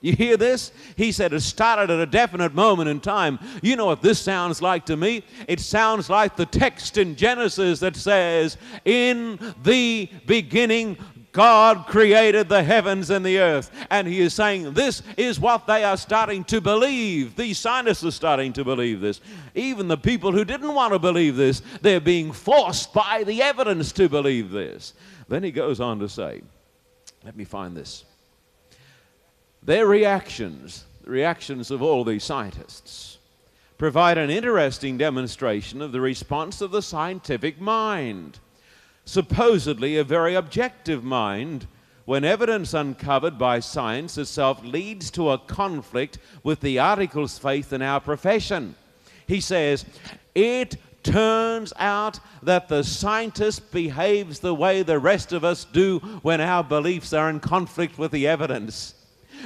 You 0.00 0.14
hear 0.14 0.38
this? 0.38 0.72
He 0.96 1.12
said 1.12 1.34
it 1.34 1.40
started 1.40 1.90
at 1.90 2.00
a 2.00 2.06
definite 2.06 2.54
moment 2.54 2.88
in 2.88 3.00
time. 3.00 3.38
You 3.62 3.76
know 3.76 3.84
what 3.86 4.00
this 4.00 4.18
sounds 4.18 4.62
like 4.62 4.86
to 4.86 4.96
me? 4.96 5.22
It 5.46 5.60
sounds 5.60 6.08
like 6.08 6.36
the 6.36 6.46
text 6.46 6.96
in 6.96 7.16
Genesis 7.16 7.80
that 7.80 7.96
says, 7.96 8.56
In 8.86 9.38
the 9.62 10.08
beginning, 10.24 10.96
God 11.32 11.86
created 11.86 12.48
the 12.48 12.62
heavens 12.62 13.10
and 13.10 13.24
the 13.24 13.38
earth. 13.38 13.70
And 13.90 14.08
he 14.08 14.20
is 14.20 14.34
saying 14.34 14.72
this 14.72 15.02
is 15.16 15.38
what 15.38 15.66
they 15.66 15.84
are 15.84 15.96
starting 15.96 16.42
to 16.44 16.60
believe. 16.60 17.36
These 17.36 17.58
scientists 17.58 18.04
are 18.04 18.10
starting 18.10 18.52
to 18.54 18.64
believe 18.64 19.00
this. 19.00 19.20
Even 19.54 19.86
the 19.86 19.96
people 19.96 20.32
who 20.32 20.44
didn't 20.44 20.74
want 20.74 20.92
to 20.92 20.98
believe 20.98 21.36
this, 21.36 21.62
they're 21.82 22.00
being 22.00 22.32
forced 22.32 22.92
by 22.92 23.22
the 23.24 23.42
evidence 23.42 23.92
to 23.92 24.08
believe 24.08 24.50
this. 24.50 24.94
Then 25.28 25.44
he 25.44 25.52
goes 25.52 25.80
on 25.80 26.00
to 26.00 26.08
say, 26.08 26.42
let 27.24 27.36
me 27.36 27.44
find 27.44 27.76
this. 27.76 28.04
Their 29.62 29.86
reactions, 29.86 30.84
the 31.04 31.10
reactions 31.10 31.70
of 31.70 31.82
all 31.82 32.02
these 32.02 32.24
scientists, 32.24 33.18
provide 33.78 34.18
an 34.18 34.30
interesting 34.30 34.98
demonstration 34.98 35.80
of 35.80 35.92
the 35.92 36.00
response 36.00 36.60
of 36.60 36.70
the 36.70 36.82
scientific 36.82 37.60
mind 37.60 38.38
supposedly 39.04 39.96
a 39.96 40.04
very 40.04 40.34
objective 40.34 41.02
mind 41.04 41.66
when 42.04 42.24
evidence 42.24 42.74
uncovered 42.74 43.38
by 43.38 43.60
science 43.60 44.18
itself 44.18 44.64
leads 44.64 45.10
to 45.12 45.30
a 45.30 45.38
conflict 45.38 46.18
with 46.42 46.60
the 46.60 46.78
articles 46.78 47.38
faith 47.38 47.72
in 47.72 47.82
our 47.82 48.00
profession. 48.00 48.74
He 49.26 49.40
says, 49.40 49.84
it 50.34 50.76
turns 51.02 51.72
out 51.78 52.18
that 52.42 52.68
the 52.68 52.82
scientist 52.82 53.70
behaves 53.70 54.40
the 54.40 54.54
way 54.54 54.82
the 54.82 54.98
rest 54.98 55.32
of 55.32 55.44
us 55.44 55.64
do 55.64 55.98
when 56.22 56.40
our 56.40 56.64
beliefs 56.64 57.12
are 57.12 57.30
in 57.30 57.40
conflict 57.40 57.98
with 57.98 58.10
the 58.10 58.26
evidence. 58.26 58.94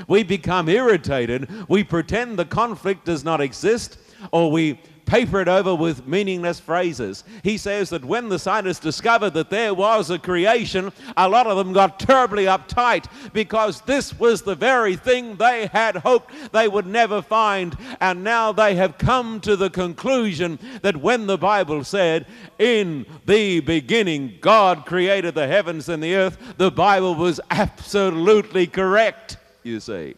We 0.09 0.23
become 0.23 0.69
irritated, 0.69 1.49
we 1.69 1.85
pretend 1.85 2.39
the 2.39 2.45
conflict 2.45 3.05
does 3.05 3.25
not 3.25 3.41
exist, 3.41 3.99
or 4.33 4.51
we 4.51 4.81
papered 5.07 5.49
over 5.49 5.75
with 5.75 6.07
meaningless 6.07 6.61
phrases. 6.61 7.25
He 7.43 7.57
says 7.57 7.91
that 7.91 8.05
when 8.05 8.29
the 8.29 8.39
scientists 8.39 8.81
discovered 8.81 9.31
that 9.35 9.51
there 9.51 9.75
was 9.75 10.11
a 10.11 10.19
creation, 10.19 10.93
a 11.17 11.29
lot 11.29 11.47
of 11.47 11.57
them 11.57 11.73
got 11.73 12.01
terribly 12.01 12.45
uptight 12.45 13.07
because 13.33 13.81
this 13.83 14.19
was 14.19 14.43
the 14.43 14.55
very 14.55 14.97
thing 14.97 15.37
they 15.37 15.67
had 15.67 15.97
hoped 15.97 16.33
they 16.53 16.69
would 16.69 16.87
never 16.87 17.23
find. 17.23 17.77
And 18.01 18.25
now 18.25 18.53
they 18.53 18.75
have 18.77 18.99
come 18.99 19.41
to 19.41 19.57
the 19.57 19.71
conclusion 19.71 20.59
that 20.83 20.97
when 20.97 21.27
the 21.27 21.39
Bible 21.39 21.85
said, 21.85 22.27
In 22.59 23.07
the 23.27 23.61
beginning 23.61 24.39
God 24.41 24.87
created 24.87 25.35
the 25.35 25.47
heavens 25.47 25.89
and 25.89 26.03
the 26.03 26.15
earth, 26.15 26.39
the 26.57 26.71
Bible 26.71 27.15
was 27.15 27.41
absolutely 27.51 28.67
correct, 28.67 29.37
you 29.63 29.81
see 29.81 30.15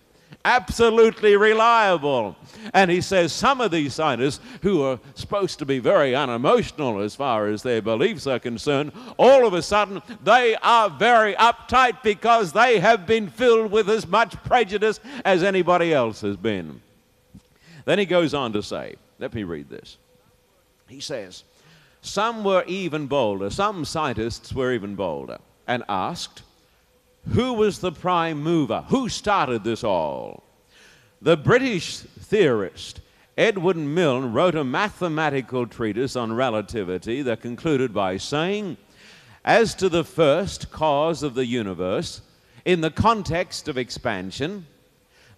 absolutely 0.47 1.37
reliable. 1.37 2.37
And 2.73 2.91
he 2.91 3.00
says 3.00 3.33
some 3.33 3.61
of 3.61 3.71
these 3.71 3.93
scientists, 3.93 4.41
who 4.62 4.83
are 4.83 5.00
supposed 5.15 5.59
to 5.59 5.67
be 5.67 5.79
very 5.81 6.15
unemotional 6.15 7.00
as 7.00 7.15
far 7.15 7.49
as 7.49 7.62
their 7.62 7.83
beliefs 7.83 8.26
are 8.26 8.38
concerned, 8.38 8.93
all 9.19 9.47
of 9.47 9.53
a 9.53 9.62
sudden 9.62 10.00
they 10.25 10.57
are 10.62 10.88
very 10.88 11.35
uptight 11.35 12.03
because 12.03 12.53
they 12.53 12.79
have 12.79 13.07
been 13.07 13.29
filled 13.29 13.71
with 13.71 13.91
as 13.91 14.07
much 14.07 14.43
prejudice 14.45 15.00
as 15.25 15.43
anybody 15.43 15.93
else 15.93 16.21
has 16.23 16.37
been. 16.37 16.81
Then 17.85 17.99
he 17.99 18.07
goes 18.07 18.33
on 18.33 18.53
to 18.53 18.62
say, 18.62 18.97
let 19.19 19.35
me 19.35 19.45
read 19.45 19.69
this. 19.69 19.99
He 20.87 21.00
says, 21.00 21.45
Some 22.00 22.45
were 22.45 22.65
even 22.67 23.07
bolder, 23.07 23.50
some 23.50 23.85
scientists 23.85 24.53
were 24.53 24.73
even 24.73 24.95
bolder, 24.95 25.38
and 25.67 25.83
asked, 25.88 26.43
who 27.30 27.54
was 27.54 27.78
the 27.78 27.92
prime 27.92 28.42
mover? 28.42 28.85
Who 28.88 29.09
started 29.09 29.64
this 29.64 29.83
all? 29.85 30.45
The 31.21 31.37
British 31.37 31.99
theorist 31.99 33.00
Edwin 33.37 33.92
Milne 33.92 34.33
wrote 34.33 34.54
a 34.54 34.64
mathematical 34.64 35.66
treatise 35.66 36.16
on 36.16 36.33
relativity 36.33 37.21
that 37.23 37.42
concluded 37.42 37.92
by 37.92 38.16
saying, 38.16 38.78
As 39.45 39.75
to 39.75 39.88
the 39.88 40.04
first 40.04 40.71
cause 40.71 41.23
of 41.23 41.35
the 41.35 41.45
universe, 41.45 42.23
in 42.64 42.80
the 42.80 42.90
context 42.90 43.68
of 43.68 43.76
expansion, 43.76 44.66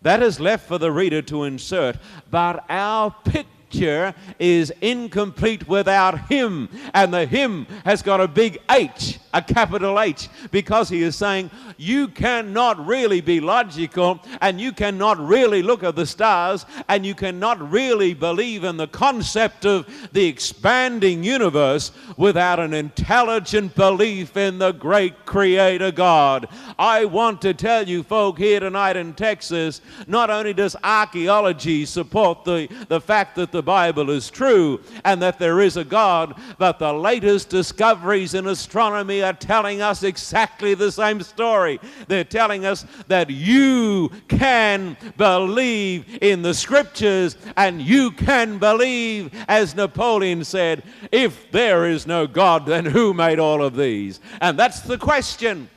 that 0.02 0.22
is 0.22 0.38
left 0.38 0.68
for 0.68 0.78
the 0.78 0.92
reader 0.92 1.22
to 1.22 1.42
insert, 1.42 1.96
but 2.30 2.64
our 2.68 3.10
picture 3.24 3.48
picture 3.68 4.14
is 4.38 4.72
incomplete 4.80 5.68
without 5.68 6.28
Him. 6.28 6.68
And 6.94 7.12
the 7.12 7.26
Him 7.26 7.66
has 7.84 8.02
got 8.02 8.20
a 8.20 8.28
big 8.28 8.58
H, 8.70 9.18
a 9.34 9.42
capital 9.42 10.00
H, 10.00 10.28
because 10.50 10.88
He 10.88 11.02
is 11.02 11.16
saying, 11.16 11.50
You 11.76 12.08
cannot 12.08 12.84
really 12.86 13.20
be 13.20 13.40
logical, 13.40 14.20
and 14.40 14.60
you 14.60 14.72
cannot 14.72 15.18
really 15.18 15.62
look 15.62 15.82
at 15.82 15.96
the 15.96 16.06
stars, 16.06 16.66
and 16.88 17.04
you 17.04 17.14
cannot 17.14 17.70
really 17.70 18.14
believe 18.14 18.64
in 18.64 18.76
the 18.76 18.86
concept 18.86 19.66
of 19.66 19.86
the 20.12 20.26
expanding 20.26 21.22
universe 21.22 21.92
without 22.16 22.60
an 22.60 22.74
intelligent 22.74 23.74
belief 23.74 24.36
in 24.36 24.58
the 24.58 24.72
great 24.72 25.26
Creator 25.26 25.92
God. 25.92 26.48
I 26.78 27.04
want 27.04 27.42
to 27.42 27.54
tell 27.54 27.88
you, 27.88 28.02
folk, 28.02 28.38
here 28.38 28.60
tonight 28.60 28.96
in 28.96 29.14
Texas, 29.14 29.80
not 30.06 30.30
only 30.30 30.54
does 30.54 30.76
archaeology 30.82 31.84
support 31.84 32.44
the, 32.44 32.68
the 32.88 33.00
fact 33.00 33.36
that 33.36 33.52
the 33.52 33.57
the 33.58 33.62
Bible 33.64 34.08
is 34.10 34.30
true 34.30 34.80
and 35.04 35.20
that 35.20 35.40
there 35.40 35.60
is 35.60 35.76
a 35.76 35.82
God, 35.82 36.40
but 36.58 36.78
the 36.78 36.92
latest 36.92 37.48
discoveries 37.48 38.34
in 38.34 38.46
astronomy 38.46 39.20
are 39.20 39.32
telling 39.32 39.82
us 39.82 40.04
exactly 40.04 40.74
the 40.74 40.92
same 40.92 41.20
story. 41.22 41.80
They're 42.06 42.22
telling 42.22 42.64
us 42.64 42.86
that 43.08 43.30
you 43.30 44.12
can 44.28 44.96
believe 45.16 46.18
in 46.22 46.42
the 46.42 46.54
scriptures 46.54 47.36
and 47.56 47.82
you 47.82 48.12
can 48.12 48.58
believe, 48.58 49.34
as 49.48 49.74
Napoleon 49.74 50.44
said, 50.44 50.84
if 51.10 51.50
there 51.50 51.86
is 51.86 52.06
no 52.06 52.28
God, 52.28 52.64
then 52.64 52.84
who 52.84 53.12
made 53.12 53.40
all 53.40 53.60
of 53.60 53.74
these? 53.74 54.20
And 54.40 54.56
that's 54.56 54.82
the 54.82 54.98
question. 54.98 55.68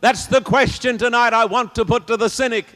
That's 0.00 0.26
the 0.26 0.40
question 0.40 0.98
tonight 0.98 1.32
I 1.32 1.46
want 1.46 1.74
to 1.74 1.84
put 1.84 2.06
to 2.06 2.16
the 2.16 2.28
cynic 2.28 2.66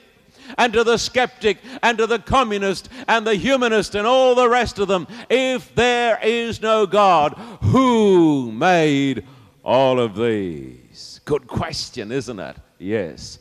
and 0.58 0.72
to 0.72 0.84
the 0.84 0.98
skeptic 0.98 1.58
and 1.82 1.98
to 1.98 2.06
the 2.06 2.18
communist 2.18 2.88
and 3.08 3.26
the 3.26 3.34
humanist 3.34 3.94
and 3.94 4.06
all 4.06 4.34
the 4.34 4.48
rest 4.48 4.78
of 4.78 4.88
them. 4.88 5.06
If 5.28 5.74
there 5.74 6.18
is 6.22 6.60
no 6.60 6.86
God, 6.86 7.34
who 7.62 8.52
made 8.52 9.24
all 9.62 10.00
of 10.00 10.16
these? 10.16 11.20
Good 11.24 11.46
question, 11.46 12.10
isn't 12.12 12.38
it? 12.38 12.56
Yes. 12.78 13.38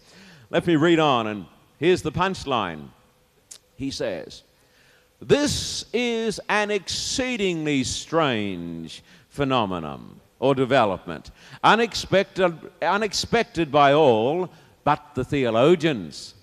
Let 0.49 0.65
me 0.65 0.75
read 0.75 0.99
on, 0.99 1.27
and 1.27 1.45
here's 1.77 2.01
the 2.01 2.11
punchline. 2.11 2.89
He 3.75 3.91
says, 3.91 4.43
This 5.21 5.85
is 5.93 6.39
an 6.49 6.71
exceedingly 6.71 7.83
strange 7.83 9.03
phenomenon 9.29 10.19
or 10.39 10.55
development, 10.55 11.31
unexpected, 11.63 12.57
unexpected 12.81 13.71
by 13.71 13.93
all 13.93 14.49
but 14.83 15.13
the 15.13 15.23
theologians. 15.23 16.33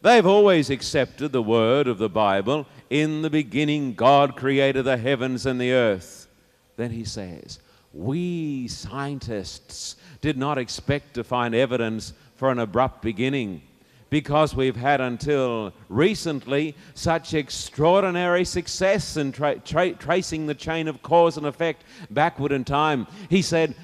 They've 0.00 0.26
always 0.26 0.70
accepted 0.70 1.32
the 1.32 1.42
word 1.42 1.88
of 1.88 1.98
the 1.98 2.08
Bible. 2.08 2.66
In 2.88 3.22
the 3.22 3.30
beginning, 3.30 3.94
God 3.94 4.36
created 4.36 4.84
the 4.84 4.96
heavens 4.96 5.44
and 5.44 5.60
the 5.60 5.72
earth. 5.72 6.28
Then 6.76 6.92
he 6.92 7.04
says, 7.04 7.58
We 7.92 8.68
scientists 8.68 9.96
did 10.20 10.36
not 10.36 10.56
expect 10.56 11.14
to 11.14 11.24
find 11.24 11.54
evidence 11.54 12.12
for 12.36 12.52
an 12.52 12.60
abrupt 12.60 13.02
beginning 13.02 13.62
because 14.10 14.54
we've 14.54 14.76
had 14.76 15.00
until 15.00 15.72
recently 15.88 16.74
such 16.94 17.34
extraordinary 17.34 18.44
success 18.44 19.16
in 19.16 19.32
tra- 19.32 19.58
tra- 19.58 19.92
tracing 19.92 20.46
the 20.46 20.54
chain 20.54 20.88
of 20.88 21.02
cause 21.02 21.36
and 21.36 21.46
effect 21.46 21.84
backward 22.10 22.52
in 22.52 22.64
time. 22.64 23.06
He 23.28 23.42
said, 23.42 23.74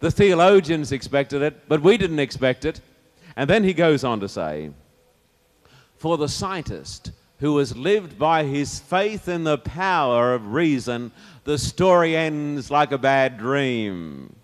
The 0.00 0.10
theologians 0.10 0.90
expected 0.90 1.42
it, 1.42 1.68
but 1.68 1.82
we 1.82 1.98
didn't 1.98 2.18
expect 2.18 2.64
it. 2.64 2.80
And 3.36 3.48
then 3.48 3.62
he 3.62 3.74
goes 3.74 4.04
on 4.04 4.20
to 4.20 4.28
say, 4.28 4.70
For 6.02 6.18
the 6.18 6.28
scientist 6.28 7.12
who 7.38 7.58
has 7.58 7.76
lived 7.76 8.18
by 8.18 8.42
his 8.42 8.80
faith 8.80 9.28
in 9.28 9.44
the 9.44 9.58
power 9.58 10.34
of 10.34 10.52
reason, 10.52 11.12
the 11.44 11.56
story 11.56 12.16
ends 12.16 12.72
like 12.72 12.90
a 12.90 12.98
bad 12.98 13.38
dream. 13.38 14.34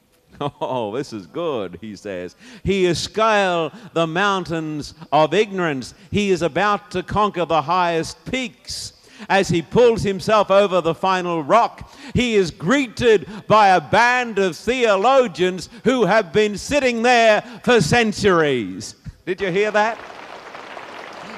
Oh, 0.40 0.96
this 0.96 1.12
is 1.12 1.26
good, 1.26 1.78
he 1.80 1.96
says. 1.96 2.36
He 2.62 2.84
has 2.84 3.00
scaled 3.02 3.72
the 3.92 4.06
mountains 4.06 4.94
of 5.10 5.34
ignorance. 5.34 5.94
He 6.12 6.30
is 6.30 6.42
about 6.42 6.92
to 6.92 7.02
conquer 7.02 7.44
the 7.44 7.62
highest 7.62 8.24
peaks. 8.30 8.92
As 9.28 9.48
he 9.48 9.60
pulls 9.60 10.04
himself 10.04 10.52
over 10.52 10.80
the 10.80 10.94
final 10.94 11.42
rock, 11.42 11.92
he 12.14 12.36
is 12.36 12.52
greeted 12.52 13.28
by 13.48 13.70
a 13.70 13.80
band 13.80 14.38
of 14.38 14.56
theologians 14.56 15.68
who 15.82 16.04
have 16.04 16.32
been 16.32 16.56
sitting 16.56 17.02
there 17.02 17.42
for 17.64 17.80
centuries. 17.80 18.94
Did 19.26 19.40
you 19.40 19.50
hear 19.50 19.72
that? 19.72 19.98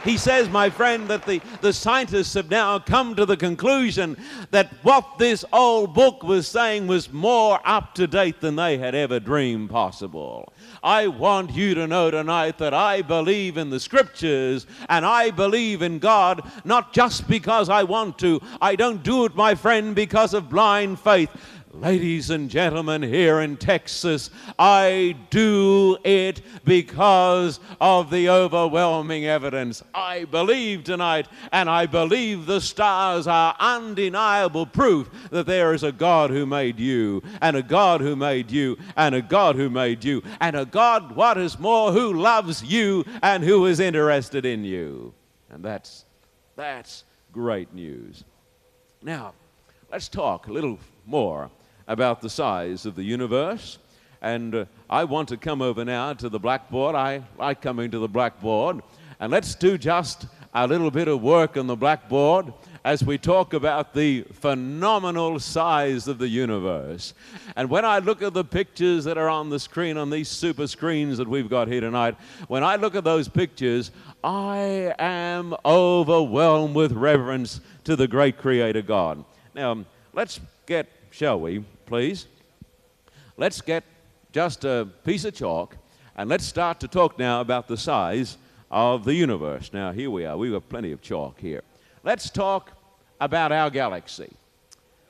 He 0.04 0.16
says, 0.16 0.48
my 0.48 0.70
friend, 0.70 1.08
that 1.08 1.26
the, 1.26 1.40
the 1.60 1.72
scientists 1.72 2.34
have 2.34 2.50
now 2.50 2.78
come 2.78 3.14
to 3.16 3.26
the 3.26 3.36
conclusion 3.36 4.16
that 4.50 4.72
what 4.82 5.18
this 5.18 5.44
old 5.52 5.94
book 5.94 6.22
was 6.22 6.48
saying 6.48 6.86
was 6.86 7.12
more 7.12 7.60
up 7.64 7.94
to 7.94 8.06
date 8.06 8.40
than 8.40 8.56
they 8.56 8.78
had 8.78 8.94
ever 8.94 9.20
dreamed 9.20 9.70
possible. 9.70 10.52
I 10.82 11.08
want 11.08 11.52
you 11.52 11.74
to 11.74 11.86
know 11.86 12.10
tonight 12.10 12.58
that 12.58 12.72
I 12.72 13.02
believe 13.02 13.56
in 13.58 13.70
the 13.70 13.80
scriptures 13.80 14.66
and 14.88 15.04
I 15.04 15.30
believe 15.30 15.82
in 15.82 15.98
God, 15.98 16.42
not 16.64 16.92
just 16.92 17.28
because 17.28 17.68
I 17.68 17.82
want 17.82 18.18
to. 18.20 18.40
I 18.60 18.76
don't 18.76 19.02
do 19.02 19.24
it, 19.24 19.34
my 19.34 19.54
friend, 19.54 19.94
because 19.94 20.34
of 20.34 20.48
blind 20.48 20.98
faith. 20.98 21.30
Ladies 21.72 22.30
and 22.30 22.50
gentlemen, 22.50 23.00
here 23.00 23.38
in 23.40 23.56
Texas, 23.56 24.28
I 24.58 25.16
do 25.30 25.98
it 26.02 26.42
because 26.64 27.60
of 27.80 28.10
the 28.10 28.28
overwhelming 28.28 29.26
evidence. 29.26 29.80
I 29.94 30.24
believe 30.24 30.82
tonight, 30.82 31.28
and 31.52 31.70
I 31.70 31.86
believe 31.86 32.44
the 32.44 32.60
stars 32.60 33.28
are 33.28 33.54
undeniable 33.60 34.66
proof 34.66 35.08
that 35.30 35.46
there 35.46 35.72
is 35.72 35.84
a 35.84 35.92
God 35.92 36.30
who 36.30 36.44
made 36.44 36.80
you, 36.80 37.22
and 37.40 37.56
a 37.56 37.62
God 37.62 38.00
who 38.00 38.16
made 38.16 38.50
you, 38.50 38.76
and 38.96 39.14
a 39.14 39.22
God 39.22 39.54
who 39.54 39.70
made 39.70 40.02
you, 40.02 40.24
and 40.40 40.56
a 40.56 40.64
God, 40.64 41.14
what 41.14 41.38
is 41.38 41.56
more, 41.60 41.92
who 41.92 42.14
loves 42.14 42.64
you 42.64 43.04
and 43.22 43.44
who 43.44 43.66
is 43.66 43.78
interested 43.78 44.44
in 44.44 44.64
you. 44.64 45.14
And 45.50 45.64
that's, 45.64 46.04
that's 46.56 47.04
great 47.30 47.72
news. 47.72 48.24
Now, 49.02 49.34
let's 49.92 50.08
talk 50.08 50.48
a 50.48 50.52
little 50.52 50.80
more 51.06 51.48
about 51.86 52.20
the 52.20 52.30
size 52.30 52.86
of 52.86 52.94
the 52.94 53.02
universe. 53.02 53.78
And 54.22 54.54
uh, 54.54 54.64
I 54.88 55.04
want 55.04 55.28
to 55.30 55.36
come 55.36 55.62
over 55.62 55.84
now 55.84 56.12
to 56.14 56.28
the 56.28 56.38
blackboard. 56.38 56.94
I 56.94 57.22
like 57.38 57.62
coming 57.62 57.90
to 57.90 57.98
the 57.98 58.08
blackboard. 58.08 58.82
And 59.18 59.30
let's 59.30 59.54
do 59.54 59.78
just 59.78 60.26
a 60.54 60.66
little 60.66 60.90
bit 60.90 61.08
of 61.08 61.22
work 61.22 61.56
on 61.56 61.66
the 61.66 61.76
blackboard 61.76 62.52
as 62.84 63.04
we 63.04 63.18
talk 63.18 63.52
about 63.52 63.92
the 63.92 64.22
phenomenal 64.32 65.38
size 65.38 66.08
of 66.08 66.18
the 66.18 66.28
universe. 66.28 67.14
And 67.56 67.68
when 67.68 67.84
I 67.84 67.98
look 67.98 68.22
at 68.22 68.32
the 68.32 68.44
pictures 68.44 69.04
that 69.04 69.18
are 69.18 69.28
on 69.28 69.50
the 69.50 69.60
screen, 69.60 69.96
on 69.96 70.10
these 70.10 70.28
super 70.28 70.66
screens 70.66 71.18
that 71.18 71.28
we've 71.28 71.50
got 71.50 71.68
here 71.68 71.80
tonight, 71.80 72.16
when 72.48 72.64
I 72.64 72.76
look 72.76 72.94
at 72.94 73.04
those 73.04 73.28
pictures, 73.28 73.90
I 74.24 74.94
am 74.98 75.54
overwhelmed 75.64 76.74
with 76.74 76.92
reverence 76.92 77.60
to 77.84 77.96
the 77.96 78.08
great 78.08 78.38
Creator 78.38 78.82
God. 78.82 79.24
Now, 79.54 79.84
let's 80.12 80.40
get, 80.66 80.88
shall 81.10 81.40
we, 81.40 81.64
please. 81.86 82.26
Let's 83.36 83.60
get 83.60 83.84
just 84.32 84.64
a 84.64 84.88
piece 85.04 85.24
of 85.24 85.34
chalk 85.34 85.76
and 86.16 86.28
let's 86.28 86.44
start 86.44 86.80
to 86.80 86.88
talk 86.88 87.18
now 87.18 87.40
about 87.40 87.68
the 87.68 87.76
size 87.76 88.36
of 88.70 89.04
the 89.04 89.14
universe. 89.14 89.72
Now, 89.72 89.92
here 89.92 90.10
we 90.10 90.24
are. 90.24 90.36
We've 90.36 90.52
got 90.52 90.68
plenty 90.68 90.92
of 90.92 91.00
chalk 91.02 91.40
here. 91.40 91.62
Let's 92.04 92.30
talk 92.30 92.72
about 93.20 93.52
our 93.52 93.70
galaxy, 93.70 94.30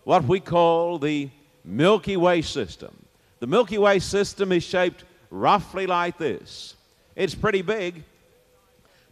what 0.04 0.24
we 0.24 0.40
call 0.40 0.98
the 0.98 1.30
Milky 1.64 2.16
Way 2.16 2.42
system. 2.42 2.94
The 3.38 3.46
Milky 3.46 3.78
Way 3.78 3.98
system 3.98 4.52
is 4.52 4.64
shaped 4.64 5.04
roughly 5.30 5.86
like 5.86 6.18
this. 6.18 6.74
It's 7.16 7.34
pretty 7.34 7.62
big. 7.62 8.02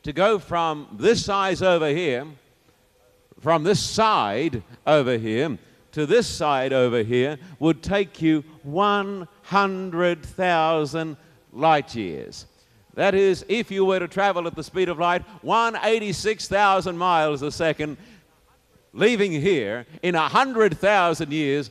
To 0.04 0.12
go 0.12 0.38
from 0.38 0.88
this 0.92 1.24
size 1.24 1.62
over 1.62 1.88
here, 1.88 2.26
from 3.40 3.62
this 3.62 3.80
side 3.80 4.62
over 4.86 5.18
here, 5.18 5.58
to 5.92 6.06
this 6.06 6.26
side 6.26 6.72
over 6.72 7.02
here 7.02 7.36
would 7.58 7.82
take 7.82 8.22
you 8.22 8.42
100,000 8.62 11.16
light 11.52 11.94
years. 11.94 12.46
That 12.94 13.14
is, 13.14 13.44
if 13.48 13.70
you 13.70 13.84
were 13.84 14.00
to 14.00 14.08
travel 14.08 14.46
at 14.46 14.56
the 14.56 14.64
speed 14.64 14.88
of 14.88 14.98
light, 14.98 15.22
186,000 15.42 16.96
miles 16.98 17.42
a 17.42 17.52
second, 17.52 17.96
leaving 18.92 19.32
here 19.32 19.86
in 20.02 20.16
100,000 20.16 21.32
years, 21.32 21.70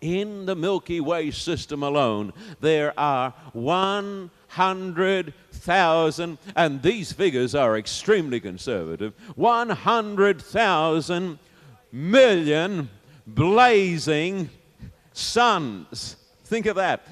in 0.00 0.46
the 0.46 0.56
Milky 0.56 1.00
Way 1.00 1.30
system 1.30 1.82
alone, 1.82 2.32
there 2.60 2.98
are 2.98 3.34
100,000, 3.52 6.38
and 6.54 6.82
these 6.82 7.12
figures 7.12 7.54
are 7.54 7.76
extremely 7.76 8.40
conservative 8.40 9.12
100,000 9.36 11.38
million 11.92 12.88
blazing 13.26 14.48
suns. 15.12 16.16
Think 16.44 16.66
of 16.66 16.76
that 16.76 17.06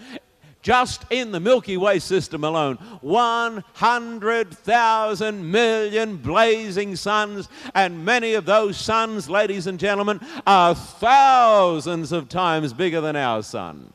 just 0.65 1.05
in 1.11 1.31
the 1.31 1.39
Milky 1.39 1.77
Way 1.77 2.01
system 2.01 2.43
alone, 2.43 2.79
100,000 3.03 5.51
million 5.51 6.17
blazing 6.17 6.97
suns, 6.97 7.51
and 7.75 8.03
many 8.05 8.33
of 8.33 8.47
those 8.47 8.79
suns, 8.79 9.29
ladies 9.29 9.67
and 9.67 9.79
gentlemen, 9.79 10.21
are 10.47 10.75
thousands 10.75 12.13
of 12.13 12.31
times 12.31 12.73
bigger 12.73 13.03
than 13.03 13.15
our 13.15 13.43
sun. 13.43 13.93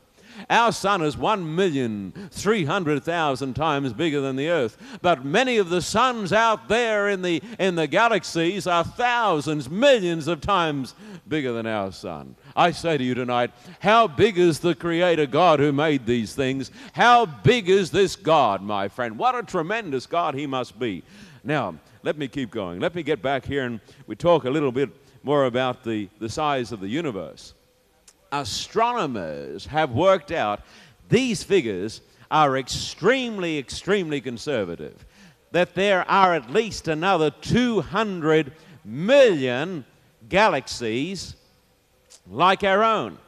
Our 0.48 0.70
sun 0.72 1.02
is 1.02 1.16
1,300,000 1.16 3.54
times 3.54 3.92
bigger 3.92 4.20
than 4.20 4.36
the 4.36 4.48
earth. 4.48 4.78
But 5.02 5.24
many 5.24 5.56
of 5.58 5.70
the 5.70 5.82
suns 5.82 6.32
out 6.32 6.68
there 6.68 7.08
in 7.08 7.22
the, 7.22 7.42
in 7.58 7.74
the 7.74 7.88
galaxies 7.88 8.68
are 8.68 8.84
thousands, 8.84 9.68
millions 9.68 10.28
of 10.28 10.40
times 10.40 10.94
bigger 11.28 11.52
than 11.52 11.66
our 11.66 11.92
sun. 11.92 12.36
I 12.56 12.72
say 12.72 12.98
to 12.98 13.04
you 13.04 13.14
tonight, 13.14 13.50
how 13.80 14.06
big 14.06 14.38
is 14.38 14.60
the 14.60 14.74
Creator 14.74 15.26
God 15.26 15.60
who 15.60 15.72
made 15.72 16.06
these 16.06 16.34
things? 16.34 16.70
How 16.92 17.26
big 17.26 17.68
is 17.68 17.90
this 17.90 18.16
God, 18.16 18.62
my 18.62 18.88
friend? 18.88 19.18
What 19.18 19.34
a 19.34 19.42
tremendous 19.42 20.06
God 20.06 20.34
He 20.34 20.46
must 20.46 20.78
be. 20.78 21.02
Now, 21.44 21.76
let 22.02 22.16
me 22.18 22.28
keep 22.28 22.50
going. 22.50 22.80
Let 22.80 22.94
me 22.94 23.02
get 23.02 23.22
back 23.22 23.44
here 23.44 23.64
and 23.64 23.80
we 24.06 24.16
talk 24.16 24.44
a 24.44 24.50
little 24.50 24.72
bit 24.72 24.90
more 25.22 25.44
about 25.44 25.84
the, 25.84 26.08
the 26.18 26.28
size 26.28 26.72
of 26.72 26.80
the 26.80 26.88
universe. 26.88 27.54
Astronomers 28.32 29.66
have 29.66 29.90
worked 29.90 30.32
out 30.32 30.62
these 31.08 31.42
figures 31.42 32.00
are 32.30 32.56
extremely, 32.56 33.58
extremely 33.58 34.20
conservative. 34.20 35.04
That 35.52 35.74
there 35.74 36.08
are 36.08 36.34
at 36.34 36.50
least 36.50 36.86
another 36.88 37.30
200 37.30 38.52
million 38.84 39.84
galaxies 40.28 41.34
like 42.30 42.64
our 42.64 42.82
own. 42.82 43.18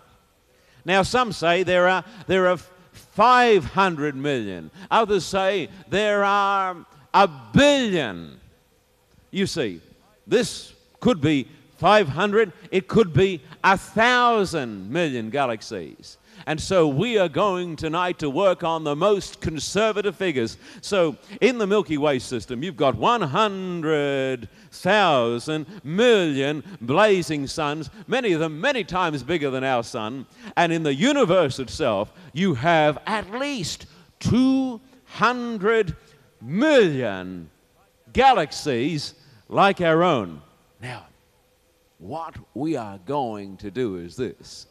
Now, 0.85 1.03
some 1.03 1.33
say 1.33 1.63
there 1.63 1.89
are, 1.89 2.05
there 2.27 2.49
are 2.49 2.57
500 2.57 4.17
million, 4.17 4.71
others 4.91 5.25
say 5.25 5.69
there 5.89 6.25
are 6.25 6.87
a 7.13 7.29
billion. 7.53 8.41
You 9.31 9.47
see, 9.47 9.81
this 10.27 10.73
could 11.01 11.21
be 11.21 11.49
500, 11.79 12.53
it 12.71 12.89
could 12.89 13.13
be 13.13 13.43
a 13.65 13.77
thousand 13.77 14.91
million 14.91 15.31
galaxies. 15.31 16.17
And 16.47 16.61
so 16.61 16.87
we 16.89 17.19
are 17.19 17.29
going 17.29 17.77
tonight 17.77 18.19
to 18.21 18.31
work 18.31 18.65
on 18.65 18.85
the 18.85 18.97
most 18.97 19.41
conservative 19.41 20.17
figures. 20.17 20.57
So 20.81 21.17
in 21.41 21.59
the 21.59 21.67
Milky 21.67 21.99
Way 21.99 22.19
system, 22.19 22.63
you've 22.63 22.77
got 22.77 22.95
100,000 22.97 25.67
million 25.85 26.65
blazing 26.81 27.47
suns, 27.47 27.91
many 28.07 28.33
of 28.33 28.41
them 28.41 28.59
many 28.61 28.85
times 28.85 29.23
bigger 29.23 29.51
than 29.51 29.65
our 29.65 29.83
sun. 29.83 30.27
And 30.57 30.73
in 30.73 30.83
the 30.83 30.95
universe 30.95 31.59
itself, 31.59 32.13
you 32.33 32.55
have 32.55 32.99
at 33.07 33.31
least 33.33 33.87
200 34.21 35.97
million 36.41 37.51
galaxies 38.13 39.15
like 39.49 39.81
our 39.81 40.03
own. 40.03 40.43
Now, 40.81 41.07
what 41.99 42.35
we 42.55 42.77
are 42.77 42.99
going 43.07 43.57
to 43.59 43.71
do 43.71 43.97
is 43.97 44.17
this 44.17 44.67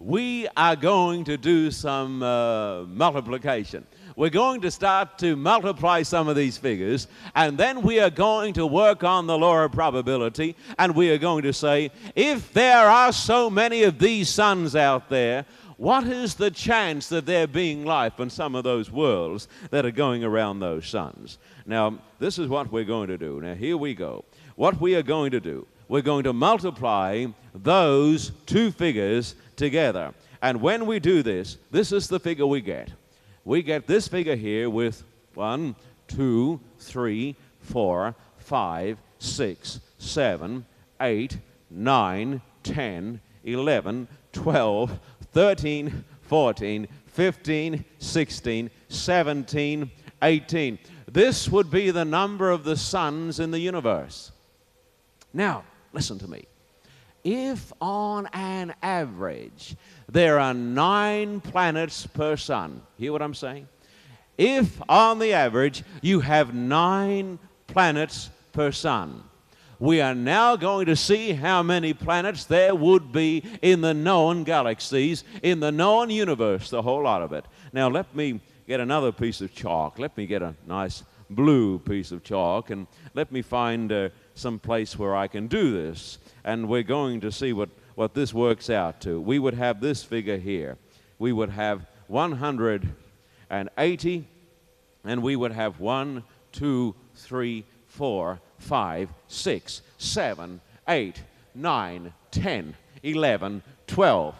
we 0.00 0.48
are 0.56 0.76
going 0.76 1.24
to 1.24 1.36
do 1.36 1.70
some 1.70 2.22
uh, 2.22 2.84
multiplication. 2.84 3.86
We're 4.16 4.30
going 4.30 4.62
to 4.62 4.70
start 4.70 5.18
to 5.18 5.36
multiply 5.36 6.02
some 6.02 6.26
of 6.26 6.36
these 6.36 6.56
figures, 6.56 7.06
and 7.34 7.56
then 7.58 7.82
we 7.82 8.00
are 8.00 8.10
going 8.10 8.54
to 8.54 8.66
work 8.66 9.04
on 9.04 9.26
the 9.26 9.36
law 9.36 9.62
of 9.62 9.72
probability, 9.72 10.56
and 10.78 10.96
we 10.96 11.10
are 11.10 11.18
going 11.18 11.42
to 11.42 11.52
say, 11.52 11.90
if 12.16 12.50
there 12.54 12.88
are 12.88 13.12
so 13.12 13.50
many 13.50 13.82
of 13.82 13.98
these 13.98 14.30
suns 14.30 14.74
out 14.74 15.10
there, 15.10 15.44
what 15.76 16.06
is 16.06 16.34
the 16.34 16.50
chance 16.50 17.08
that 17.10 17.26
there 17.26 17.46
being 17.46 17.84
life 17.84 18.20
on 18.20 18.30
some 18.30 18.54
of 18.54 18.64
those 18.64 18.90
worlds 18.90 19.48
that 19.70 19.84
are 19.84 19.90
going 19.90 20.24
around 20.24 20.60
those 20.60 20.86
suns? 20.86 21.38
Now, 21.66 21.98
this 22.18 22.38
is 22.38 22.48
what 22.48 22.72
we're 22.72 22.84
going 22.84 23.08
to 23.08 23.18
do. 23.18 23.40
Now, 23.40 23.54
here 23.54 23.76
we 23.76 23.94
go. 23.94 24.24
What 24.56 24.80
we 24.80 24.94
are 24.94 25.02
going 25.02 25.30
to 25.32 25.40
do, 25.40 25.66
we're 25.88 26.02
going 26.02 26.24
to 26.24 26.32
multiply 26.32 27.26
those 27.54 28.32
two 28.46 28.70
figures 28.70 29.34
together. 29.60 30.14
And 30.40 30.62
when 30.62 30.86
we 30.86 30.98
do 31.00 31.22
this, 31.22 31.58
this 31.70 31.92
is 31.92 32.08
the 32.08 32.18
figure 32.18 32.46
we 32.46 32.62
get. 32.62 32.90
We 33.44 33.62
get 33.62 33.86
this 33.86 34.08
figure 34.08 34.34
here 34.34 34.70
with 34.70 35.04
1, 35.34 35.76
2, 36.08 36.60
3, 36.78 37.36
4, 37.60 38.14
5, 38.38 38.98
6, 39.18 39.80
7, 39.98 40.66
8, 41.00 41.38
9, 41.70 42.42
10, 42.62 43.20
11, 43.44 44.08
12, 44.32 44.98
13, 45.32 46.04
14, 46.22 46.88
15, 47.06 47.84
16, 47.98 48.70
17, 48.88 49.90
18. 50.22 50.78
This 51.12 51.48
would 51.50 51.70
be 51.70 51.90
the 51.90 52.04
number 52.06 52.50
of 52.50 52.64
the 52.64 52.76
suns 52.76 53.38
in 53.38 53.50
the 53.50 53.60
universe. 53.60 54.32
Now, 55.34 55.64
listen 55.92 56.18
to 56.20 56.28
me 56.28 56.46
if 57.24 57.72
on 57.80 58.28
an 58.32 58.74
average 58.82 59.76
there 60.08 60.38
are 60.38 60.54
nine 60.54 61.40
planets 61.40 62.06
per 62.06 62.36
sun, 62.36 62.82
hear 62.96 63.12
what 63.12 63.22
I'm 63.22 63.34
saying? 63.34 63.68
If 64.38 64.80
on 64.88 65.18
the 65.18 65.32
average 65.32 65.82
you 66.00 66.20
have 66.20 66.54
nine 66.54 67.38
planets 67.66 68.30
per 68.52 68.72
sun, 68.72 69.22
we 69.78 70.00
are 70.00 70.14
now 70.14 70.56
going 70.56 70.86
to 70.86 70.96
see 70.96 71.32
how 71.32 71.62
many 71.62 71.94
planets 71.94 72.44
there 72.44 72.74
would 72.74 73.12
be 73.12 73.42
in 73.62 73.80
the 73.80 73.94
known 73.94 74.44
galaxies, 74.44 75.24
in 75.42 75.60
the 75.60 75.72
known 75.72 76.10
universe, 76.10 76.68
the 76.68 76.82
whole 76.82 77.02
lot 77.02 77.22
of 77.22 77.32
it. 77.32 77.46
Now, 77.72 77.88
let 77.88 78.14
me 78.14 78.40
get 78.66 78.80
another 78.80 79.10
piece 79.10 79.40
of 79.40 79.54
chalk. 79.54 79.98
Let 79.98 80.16
me 80.16 80.26
get 80.26 80.42
a 80.42 80.54
nice 80.66 81.02
blue 81.30 81.78
piece 81.78 82.12
of 82.12 82.22
chalk 82.24 82.70
and 82.70 82.86
let 83.14 83.30
me 83.32 83.40
find 83.40 83.90
uh, 83.92 84.08
some 84.34 84.58
place 84.58 84.98
where 84.98 85.14
I 85.14 85.28
can 85.28 85.46
do 85.46 85.72
this 85.72 86.18
and 86.44 86.68
we're 86.68 86.82
going 86.82 87.20
to 87.20 87.32
see 87.32 87.52
what, 87.52 87.68
what 87.94 88.14
this 88.14 88.32
works 88.32 88.70
out 88.70 89.02
to. 89.02 89.20
We 89.20 89.38
would 89.38 89.52
have 89.54 89.80
this 89.80 90.02
figure 90.02 90.38
here. 90.38 90.78
We 91.18 91.32
would 91.32 91.50
have 91.50 91.86
180, 92.08 94.28
and 95.04 95.22
we 95.22 95.36
would 95.36 95.52
have 95.52 95.80
1, 95.80 96.24
2, 96.52 96.94
3, 97.14 97.64
4, 97.86 98.40
5, 98.58 99.08
6, 99.28 99.82
7, 99.98 100.60
8, 100.88 101.22
9, 101.54 102.12
10, 102.30 102.74
11, 103.02 103.62
12, 103.86 104.34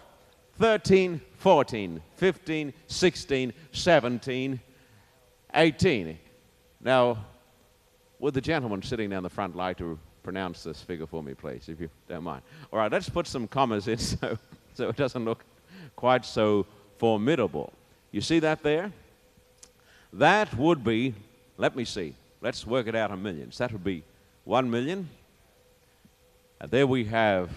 13, 0.59 1.21
14, 1.37 2.03
15, 2.17 2.73
16, 2.87 3.53
17, 3.73 4.61
18. 5.55 6.19
Now, 6.83 7.19
would 8.21 8.35
the 8.35 8.41
gentleman 8.41 8.83
sitting 8.83 9.11
down 9.11 9.23
the 9.23 9.31
front 9.31 9.57
like 9.57 9.79
to 9.79 9.99
pronounce 10.23 10.63
this 10.63 10.83
figure 10.83 11.07
for 11.07 11.23
me, 11.23 11.35
please, 11.35 11.69
if 11.69 11.81
you 11.81 11.89
don't 12.09 12.23
mind. 12.23 12.43
All 12.73 12.79
right, 12.79 12.93
let's 12.93 13.09
put 13.09 13.27
some 13.27 13.49
commas 13.49 13.89
in 13.89 13.99
so, 13.99 14.39
so 14.75 14.89
it 14.89 14.97
doesn't 14.97 15.25
look 15.25 15.45
quite 15.97 16.25
so 16.25 16.67
formidable. 16.99 17.73
You 18.13 18.21
see 18.21 18.39
that 18.41 18.63
there? 18.63 18.93
That 20.13 20.55
would 20.57 20.85
be, 20.85 21.15
let 21.57 21.75
me 21.75 21.85
see, 21.85 22.15
let's 22.41 22.67
work 22.67 22.87
it 22.87 22.95
out 22.95 23.11
in 23.11 23.23
millions. 23.23 23.59
That 23.59 23.73
would 23.73 23.85
be 23.85 24.03
one 24.45 24.71
million. 24.71 25.09
And 26.61 26.71
there 26.71 26.87
we 26.87 27.05
have 27.05 27.51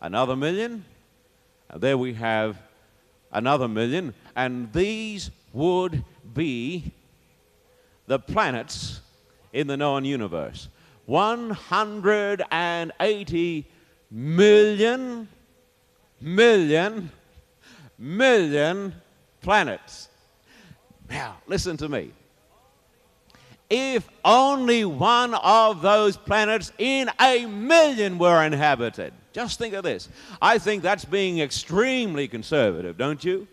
another 0.00 0.36
million. 0.36 0.84
And 1.70 1.80
there 1.80 1.96
we 1.96 2.14
have 2.14 2.60
another 3.32 3.68
million. 3.68 4.14
And 4.36 4.72
these 4.72 5.30
would 5.52 6.04
be 6.34 6.92
the 8.06 8.18
planets 8.18 9.00
in 9.54 9.66
the 9.68 9.78
known 9.78 10.04
universe. 10.04 10.68
180 11.06 13.66
million, 14.10 15.28
million, 16.20 17.10
million 17.98 18.94
planets. 19.40 20.10
Now, 21.08 21.38
listen 21.46 21.78
to 21.78 21.88
me. 21.88 22.10
If 23.70 24.06
only 24.24 24.84
one 24.84 25.34
of 25.34 25.80
those 25.80 26.16
planets 26.16 26.72
in 26.78 27.08
a 27.20 27.46
million 27.46 28.18
were 28.18 28.42
inhabited, 28.44 29.12
just 29.32 29.58
think 29.58 29.74
of 29.74 29.82
this. 29.84 30.08
I 30.40 30.58
think 30.58 30.82
that's 30.82 31.04
being 31.04 31.40
extremely 31.40 32.26
conservative, 32.28 32.96
don't 32.98 33.24
you? 33.24 33.48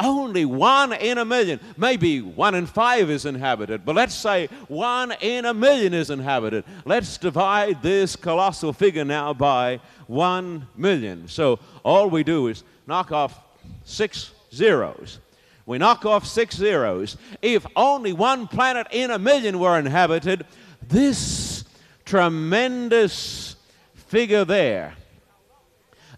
Only 0.00 0.44
one 0.44 0.92
in 0.92 1.18
a 1.18 1.24
million. 1.24 1.60
Maybe 1.76 2.20
one 2.20 2.54
in 2.54 2.66
five 2.66 3.10
is 3.10 3.26
inhabited, 3.26 3.84
but 3.84 3.96
let's 3.96 4.14
say 4.14 4.48
one 4.68 5.12
in 5.20 5.44
a 5.44 5.54
million 5.54 5.92
is 5.94 6.10
inhabited. 6.10 6.64
Let's 6.84 7.18
divide 7.18 7.82
this 7.82 8.16
colossal 8.16 8.72
figure 8.72 9.04
now 9.04 9.32
by 9.34 9.80
one 10.06 10.66
million. 10.76 11.28
So 11.28 11.58
all 11.84 12.08
we 12.08 12.22
do 12.22 12.46
is 12.46 12.62
knock 12.86 13.12
off 13.12 13.40
six 13.84 14.30
zeros. 14.52 15.18
We 15.66 15.78
knock 15.78 16.06
off 16.06 16.26
six 16.26 16.56
zeros. 16.56 17.16
If 17.42 17.66
only 17.76 18.12
one 18.12 18.46
planet 18.46 18.86
in 18.90 19.10
a 19.10 19.18
million 19.18 19.58
were 19.58 19.78
inhabited, 19.78 20.46
this 20.86 21.64
tremendous 22.04 23.56
figure 23.94 24.44
there, 24.44 24.94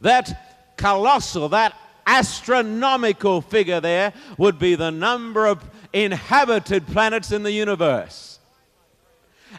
that 0.03 0.77
colossal, 0.77 1.49
that 1.49 1.75
astronomical 2.11 3.41
figure 3.41 3.81
there 3.81 4.13
would 4.37 4.59
be 4.59 4.75
the 4.75 4.91
number 4.91 5.47
of 5.47 5.63
inhabited 5.93 6.87
planets 6.89 7.31
in 7.31 7.45
the 7.45 7.53
universe. 7.53 8.39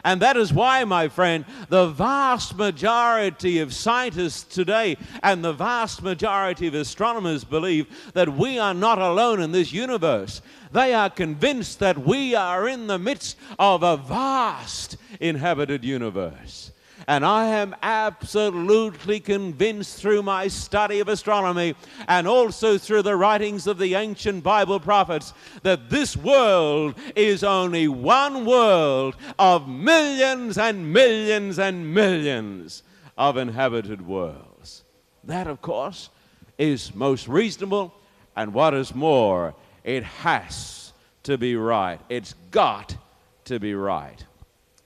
And 0.04 0.20
that 0.20 0.36
is 0.36 0.52
why, 0.52 0.84
my 0.84 1.08
friend, 1.08 1.44
the 1.68 1.86
vast 1.88 2.56
majority 2.56 3.60
of 3.60 3.72
scientists 3.72 4.42
today 4.42 4.96
and 5.22 5.44
the 5.44 5.52
vast 5.52 6.02
majority 6.02 6.66
of 6.66 6.74
astronomers 6.74 7.44
believe 7.44 7.86
that 8.12 8.36
we 8.36 8.58
are 8.58 8.74
not 8.74 8.98
alone 8.98 9.40
in 9.40 9.52
this 9.52 9.72
universe. 9.72 10.42
They 10.72 10.92
are 10.92 11.10
convinced 11.10 11.78
that 11.78 11.98
we 11.98 12.34
are 12.34 12.68
in 12.68 12.86
the 12.86 12.98
midst 12.98 13.38
of 13.58 13.82
a 13.82 13.96
vast 13.96 14.96
inhabited 15.20 15.84
universe. 15.84 16.71
And 17.08 17.24
I 17.24 17.46
am 17.46 17.74
absolutely 17.82 19.18
convinced 19.18 20.00
through 20.00 20.22
my 20.22 20.48
study 20.48 21.00
of 21.00 21.08
astronomy 21.08 21.74
and 22.06 22.28
also 22.28 22.78
through 22.78 23.02
the 23.02 23.16
writings 23.16 23.66
of 23.66 23.78
the 23.78 23.94
ancient 23.94 24.44
Bible 24.44 24.78
prophets 24.78 25.32
that 25.62 25.90
this 25.90 26.16
world 26.16 26.94
is 27.16 27.42
only 27.42 27.88
one 27.88 28.46
world 28.46 29.16
of 29.38 29.68
millions 29.68 30.58
and 30.58 30.92
millions 30.92 31.58
and 31.58 31.92
millions 31.92 32.82
of 33.18 33.36
inhabited 33.36 34.06
worlds. 34.06 34.84
That, 35.24 35.46
of 35.46 35.60
course, 35.60 36.10
is 36.58 36.94
most 36.94 37.28
reasonable, 37.28 37.94
and 38.36 38.54
what 38.54 38.74
is 38.74 38.94
more, 38.94 39.54
it 39.84 40.04
has 40.04 40.92
to 41.24 41.38
be 41.38 41.56
right. 41.56 42.00
It's 42.08 42.34
got 42.50 42.96
to 43.44 43.58
be 43.58 43.74
right. 43.74 44.24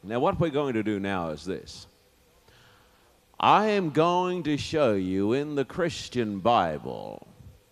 Now, 0.03 0.21
what 0.21 0.39
we're 0.39 0.51
going 0.51 0.75
to 0.75 0.83
do 0.83 1.01
now 1.01 1.31
is 1.31 1.45
this. 1.45 1.87
I 3.39 3.67
am 3.67 3.91
going 3.91 4.45
to 4.45 4.57
show 4.57 4.95
you 4.95 5.35
in 5.35 5.57
the 5.57 5.65
Christian 5.67 6.41
Bible, 6.41 7.27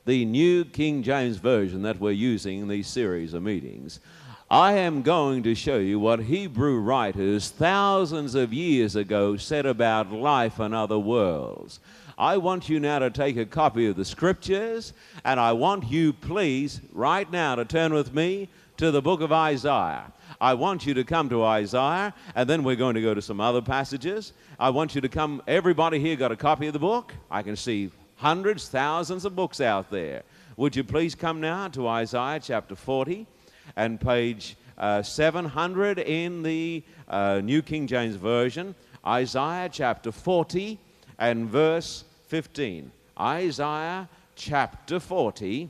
the 0.04 0.26
New 0.26 0.66
King 0.66 1.02
James 1.02 1.38
Version 1.38 1.80
that 1.82 1.98
we're 1.98 2.10
using 2.10 2.60
in 2.60 2.68
these 2.68 2.86
series 2.86 3.32
of 3.32 3.42
meetings, 3.42 4.00
I 4.50 4.74
am 4.74 5.00
going 5.00 5.42
to 5.44 5.54
show 5.54 5.78
you 5.78 5.98
what 5.98 6.20
Hebrew 6.20 6.80
writers 6.80 7.48
thousands 7.48 8.34
of 8.34 8.52
years 8.52 8.94
ago 8.94 9.38
said 9.38 9.64
about 9.64 10.12
life 10.12 10.58
and 10.58 10.74
other 10.74 10.98
worlds. 10.98 11.80
I 12.18 12.36
want 12.36 12.68
you 12.68 12.78
now 12.78 12.98
to 12.98 13.10
take 13.10 13.38
a 13.38 13.46
copy 13.46 13.86
of 13.86 13.96
the 13.96 14.04
scriptures, 14.04 14.92
and 15.24 15.40
I 15.40 15.52
want 15.52 15.90
you, 15.90 16.12
please, 16.12 16.82
right 16.92 17.30
now 17.32 17.54
to 17.54 17.64
turn 17.64 17.94
with 17.94 18.12
me 18.12 18.50
to 18.76 18.90
the 18.90 19.00
book 19.00 19.20
of 19.20 19.32
Isaiah. 19.32 20.12
I 20.40 20.54
want 20.54 20.84
you 20.84 20.94
to 20.94 21.04
come 21.04 21.28
to 21.28 21.44
Isaiah, 21.44 22.12
and 22.34 22.48
then 22.48 22.64
we're 22.64 22.76
going 22.76 22.94
to 22.96 23.02
go 23.02 23.14
to 23.14 23.22
some 23.22 23.40
other 23.40 23.62
passages. 23.62 24.32
I 24.58 24.70
want 24.70 24.94
you 24.94 25.00
to 25.00 25.08
come. 25.08 25.42
Everybody 25.46 25.98
here 26.00 26.16
got 26.16 26.32
a 26.32 26.36
copy 26.36 26.66
of 26.66 26.72
the 26.72 26.78
book? 26.78 27.14
I 27.30 27.42
can 27.42 27.56
see 27.56 27.90
hundreds, 28.16 28.68
thousands 28.68 29.24
of 29.24 29.36
books 29.36 29.60
out 29.60 29.90
there. 29.90 30.22
Would 30.56 30.76
you 30.76 30.84
please 30.84 31.14
come 31.14 31.40
now 31.40 31.68
to 31.68 31.88
Isaiah 31.88 32.40
chapter 32.40 32.74
40 32.74 33.26
and 33.76 34.00
page 34.00 34.56
uh, 34.78 35.02
700 35.02 35.98
in 35.98 36.42
the 36.42 36.82
uh, 37.08 37.40
New 37.42 37.62
King 37.62 37.86
James 37.86 38.16
Version? 38.16 38.74
Isaiah 39.06 39.68
chapter 39.70 40.10
40 40.10 40.78
and 41.18 41.48
verse 41.48 42.04
15. 42.28 42.90
Isaiah 43.18 44.08
chapter 44.34 44.98
40. 44.98 45.68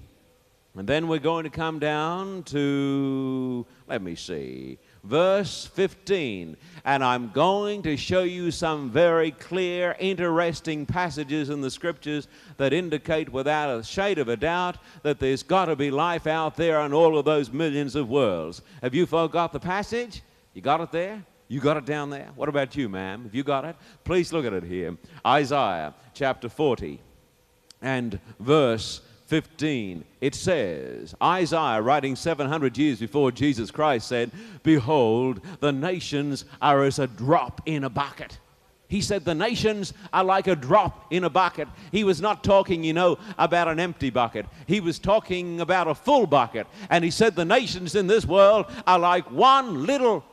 And 0.77 0.89
then 0.89 1.07
we're 1.07 1.21
going 1.21 1.45
to 1.45 1.51
come 1.51 1.79
down 1.79 2.43
to, 2.45 3.65
let 3.87 4.03
me 4.03 4.17
see, 4.17 4.79
verse 5.05 5.67
15. 5.67 6.57
And 6.85 7.05
I'm 7.05 7.31
going 7.31 7.83
to 7.83 7.97
show 7.97 8.25
you 8.25 8.51
some 8.51 8.91
very 8.91 9.31
clear, 9.31 9.95
interesting 10.01 10.85
passages 10.85 11.49
in 11.49 11.61
the 11.61 11.71
scriptures 11.71 12.27
that 12.57 12.73
indicate 12.73 13.29
without 13.29 13.79
a 13.79 13.85
shade 13.85 14.19
of 14.19 14.29
a 14.29 14.37
doubt 14.37 14.79
that 15.05 15.21
there's 15.21 15.45
got 15.45 15.67
to 15.67 15.77
be 15.77 15.93
life 15.93 16.27
out 16.27 16.57
there 16.57 16.81
on 16.81 16.93
all 16.93 17.17
of 17.17 17.25
those 17.25 17.53
millions 17.53 17.95
of 17.95 18.09
worlds. 18.09 18.61
Have 18.83 18.97
you 18.97 19.07
folk 19.07 19.31
got 19.31 19.53
the 19.53 19.61
passage? 19.61 20.23
You 20.55 20.61
got 20.63 20.81
it 20.81 20.91
there? 20.91 21.25
You 21.47 21.61
got 21.61 21.77
it 21.77 21.85
down 21.85 22.11
there? 22.11 22.31
What 22.35 22.49
about 22.49 22.75
you, 22.75 22.89
ma'am? 22.89 23.23
Have 23.23 23.35
you 23.35 23.45
got 23.45 23.65
it? 23.65 23.77
Please 24.03 24.33
look 24.33 24.45
at 24.45 24.53
it 24.53 24.65
here. 24.65 24.97
Isaiah 25.25 25.95
chapter 26.15 26.49
40 26.49 26.99
and 27.81 28.19
verse 28.41 29.03
15. 29.35 30.05
It 30.21 30.33
says, 30.33 31.13
Isaiah, 31.21 31.83
writing 31.83 32.15
700 32.15 32.79
years 32.79 33.01
before 33.01 33.33
Jesus 33.33 33.73
Christ, 33.73 34.07
said, 34.07 34.31
Behold, 34.63 35.41
the 35.59 35.73
nations 35.73 36.45
are 36.63 36.85
as 36.85 37.01
a 37.01 37.09
drop 37.09 37.61
in 37.67 37.83
a 37.83 37.91
bucket. 37.91 38.39
He 38.87 39.01
said 39.01 39.25
the 39.25 39.35
nations 39.35 39.93
are 40.13 40.23
like 40.23 40.47
a 40.47 40.55
drop 40.55 41.13
in 41.13 41.25
a 41.25 41.31
bucket. 41.31 41.67
He 41.91 42.05
was 42.05 42.21
not 42.21 42.45
talking, 42.45 42.85
you 42.85 42.93
know, 42.93 43.19
about 43.37 43.67
an 43.67 43.81
empty 43.81 44.11
bucket. 44.11 44.47
He 44.69 44.79
was 44.79 45.01
talking 45.01 45.61
about 45.61 45.89
a 45.89 45.97
full 45.97 46.29
bucket. 46.29 46.69
And 46.89 47.03
he 47.03 47.11
said 47.11 47.35
the 47.35 47.45
nations 47.45 47.97
in 47.97 48.07
this 48.07 48.25
world 48.25 48.67
are 48.87 49.01
like 49.01 49.29
one 49.33 49.85
little 49.85 50.25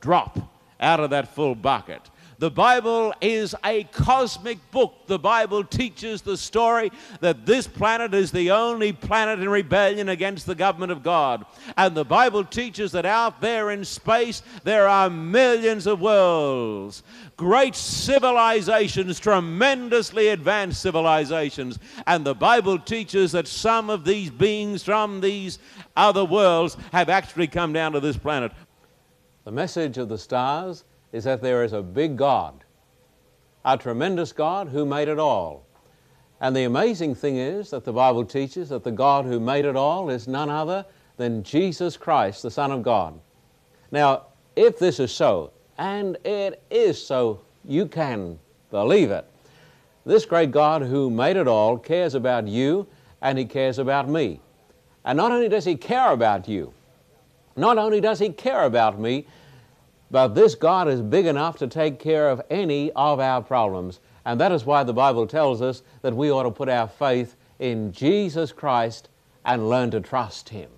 drop 0.00 0.36
out 0.80 0.98
of 0.98 1.10
that 1.10 1.32
full 1.32 1.54
bucket. 1.54 2.10
The 2.40 2.50
Bible 2.52 3.12
is 3.20 3.56
a 3.64 3.82
cosmic 3.84 4.58
book. 4.70 5.08
The 5.08 5.18
Bible 5.18 5.64
teaches 5.64 6.22
the 6.22 6.36
story 6.36 6.92
that 7.18 7.44
this 7.44 7.66
planet 7.66 8.14
is 8.14 8.30
the 8.30 8.52
only 8.52 8.92
planet 8.92 9.40
in 9.40 9.48
rebellion 9.48 10.08
against 10.08 10.46
the 10.46 10.54
government 10.54 10.92
of 10.92 11.02
God. 11.02 11.44
And 11.76 11.96
the 11.96 12.04
Bible 12.04 12.44
teaches 12.44 12.92
that 12.92 13.04
out 13.04 13.40
there 13.40 13.72
in 13.72 13.84
space 13.84 14.42
there 14.62 14.86
are 14.86 15.10
millions 15.10 15.88
of 15.88 16.00
worlds, 16.00 17.02
great 17.36 17.74
civilizations, 17.74 19.18
tremendously 19.18 20.28
advanced 20.28 20.80
civilizations. 20.80 21.80
And 22.06 22.24
the 22.24 22.36
Bible 22.36 22.78
teaches 22.78 23.32
that 23.32 23.48
some 23.48 23.90
of 23.90 24.04
these 24.04 24.30
beings 24.30 24.84
from 24.84 25.20
these 25.20 25.58
other 25.96 26.24
worlds 26.24 26.76
have 26.92 27.08
actually 27.08 27.48
come 27.48 27.72
down 27.72 27.92
to 27.92 28.00
this 28.00 28.16
planet. 28.16 28.52
The 29.42 29.50
message 29.50 29.98
of 29.98 30.08
the 30.08 30.18
stars 30.18 30.84
is 31.12 31.24
that 31.24 31.42
there 31.42 31.64
is 31.64 31.72
a 31.72 31.82
big 31.82 32.16
God, 32.16 32.64
a 33.64 33.76
tremendous 33.76 34.32
God 34.32 34.68
who 34.68 34.84
made 34.84 35.08
it 35.08 35.18
all. 35.18 35.66
And 36.40 36.54
the 36.54 36.64
amazing 36.64 37.14
thing 37.14 37.36
is 37.36 37.70
that 37.70 37.84
the 37.84 37.92
Bible 37.92 38.24
teaches 38.24 38.68
that 38.68 38.84
the 38.84 38.92
God 38.92 39.24
who 39.24 39.40
made 39.40 39.64
it 39.64 39.76
all 39.76 40.10
is 40.10 40.28
none 40.28 40.50
other 40.50 40.84
than 41.16 41.42
Jesus 41.42 41.96
Christ, 41.96 42.42
the 42.42 42.50
Son 42.50 42.70
of 42.70 42.82
God. 42.82 43.18
Now, 43.90 44.26
if 44.54 44.78
this 44.78 45.00
is 45.00 45.10
so, 45.10 45.52
and 45.78 46.16
it 46.24 46.62
is 46.70 47.04
so, 47.04 47.40
you 47.64 47.86
can 47.86 48.38
believe 48.70 49.10
it. 49.10 49.26
This 50.06 50.24
great 50.24 50.50
God 50.50 50.82
who 50.82 51.10
made 51.10 51.36
it 51.36 51.48
all 51.48 51.76
cares 51.76 52.14
about 52.14 52.46
you 52.46 52.86
and 53.20 53.36
He 53.36 53.44
cares 53.44 53.78
about 53.78 54.08
me. 54.08 54.40
And 55.04 55.16
not 55.16 55.32
only 55.32 55.48
does 55.48 55.64
He 55.64 55.76
care 55.76 56.12
about 56.12 56.48
you, 56.48 56.72
not 57.56 57.78
only 57.78 58.00
does 58.00 58.18
He 58.18 58.30
care 58.30 58.64
about 58.64 58.98
me, 58.98 59.26
but 60.10 60.28
this 60.28 60.54
God 60.54 60.88
is 60.88 61.02
big 61.02 61.26
enough 61.26 61.58
to 61.58 61.66
take 61.66 61.98
care 61.98 62.30
of 62.30 62.40
any 62.50 62.90
of 62.92 63.20
our 63.20 63.42
problems. 63.42 64.00
And 64.24 64.40
that 64.40 64.52
is 64.52 64.64
why 64.64 64.84
the 64.84 64.92
Bible 64.92 65.26
tells 65.26 65.62
us 65.62 65.82
that 66.02 66.14
we 66.14 66.30
ought 66.30 66.44
to 66.44 66.50
put 66.50 66.68
our 66.68 66.88
faith 66.88 67.36
in 67.58 67.92
Jesus 67.92 68.52
Christ 68.52 69.08
and 69.44 69.68
learn 69.68 69.90
to 69.90 70.00
trust 70.00 70.48
Him. 70.48 70.70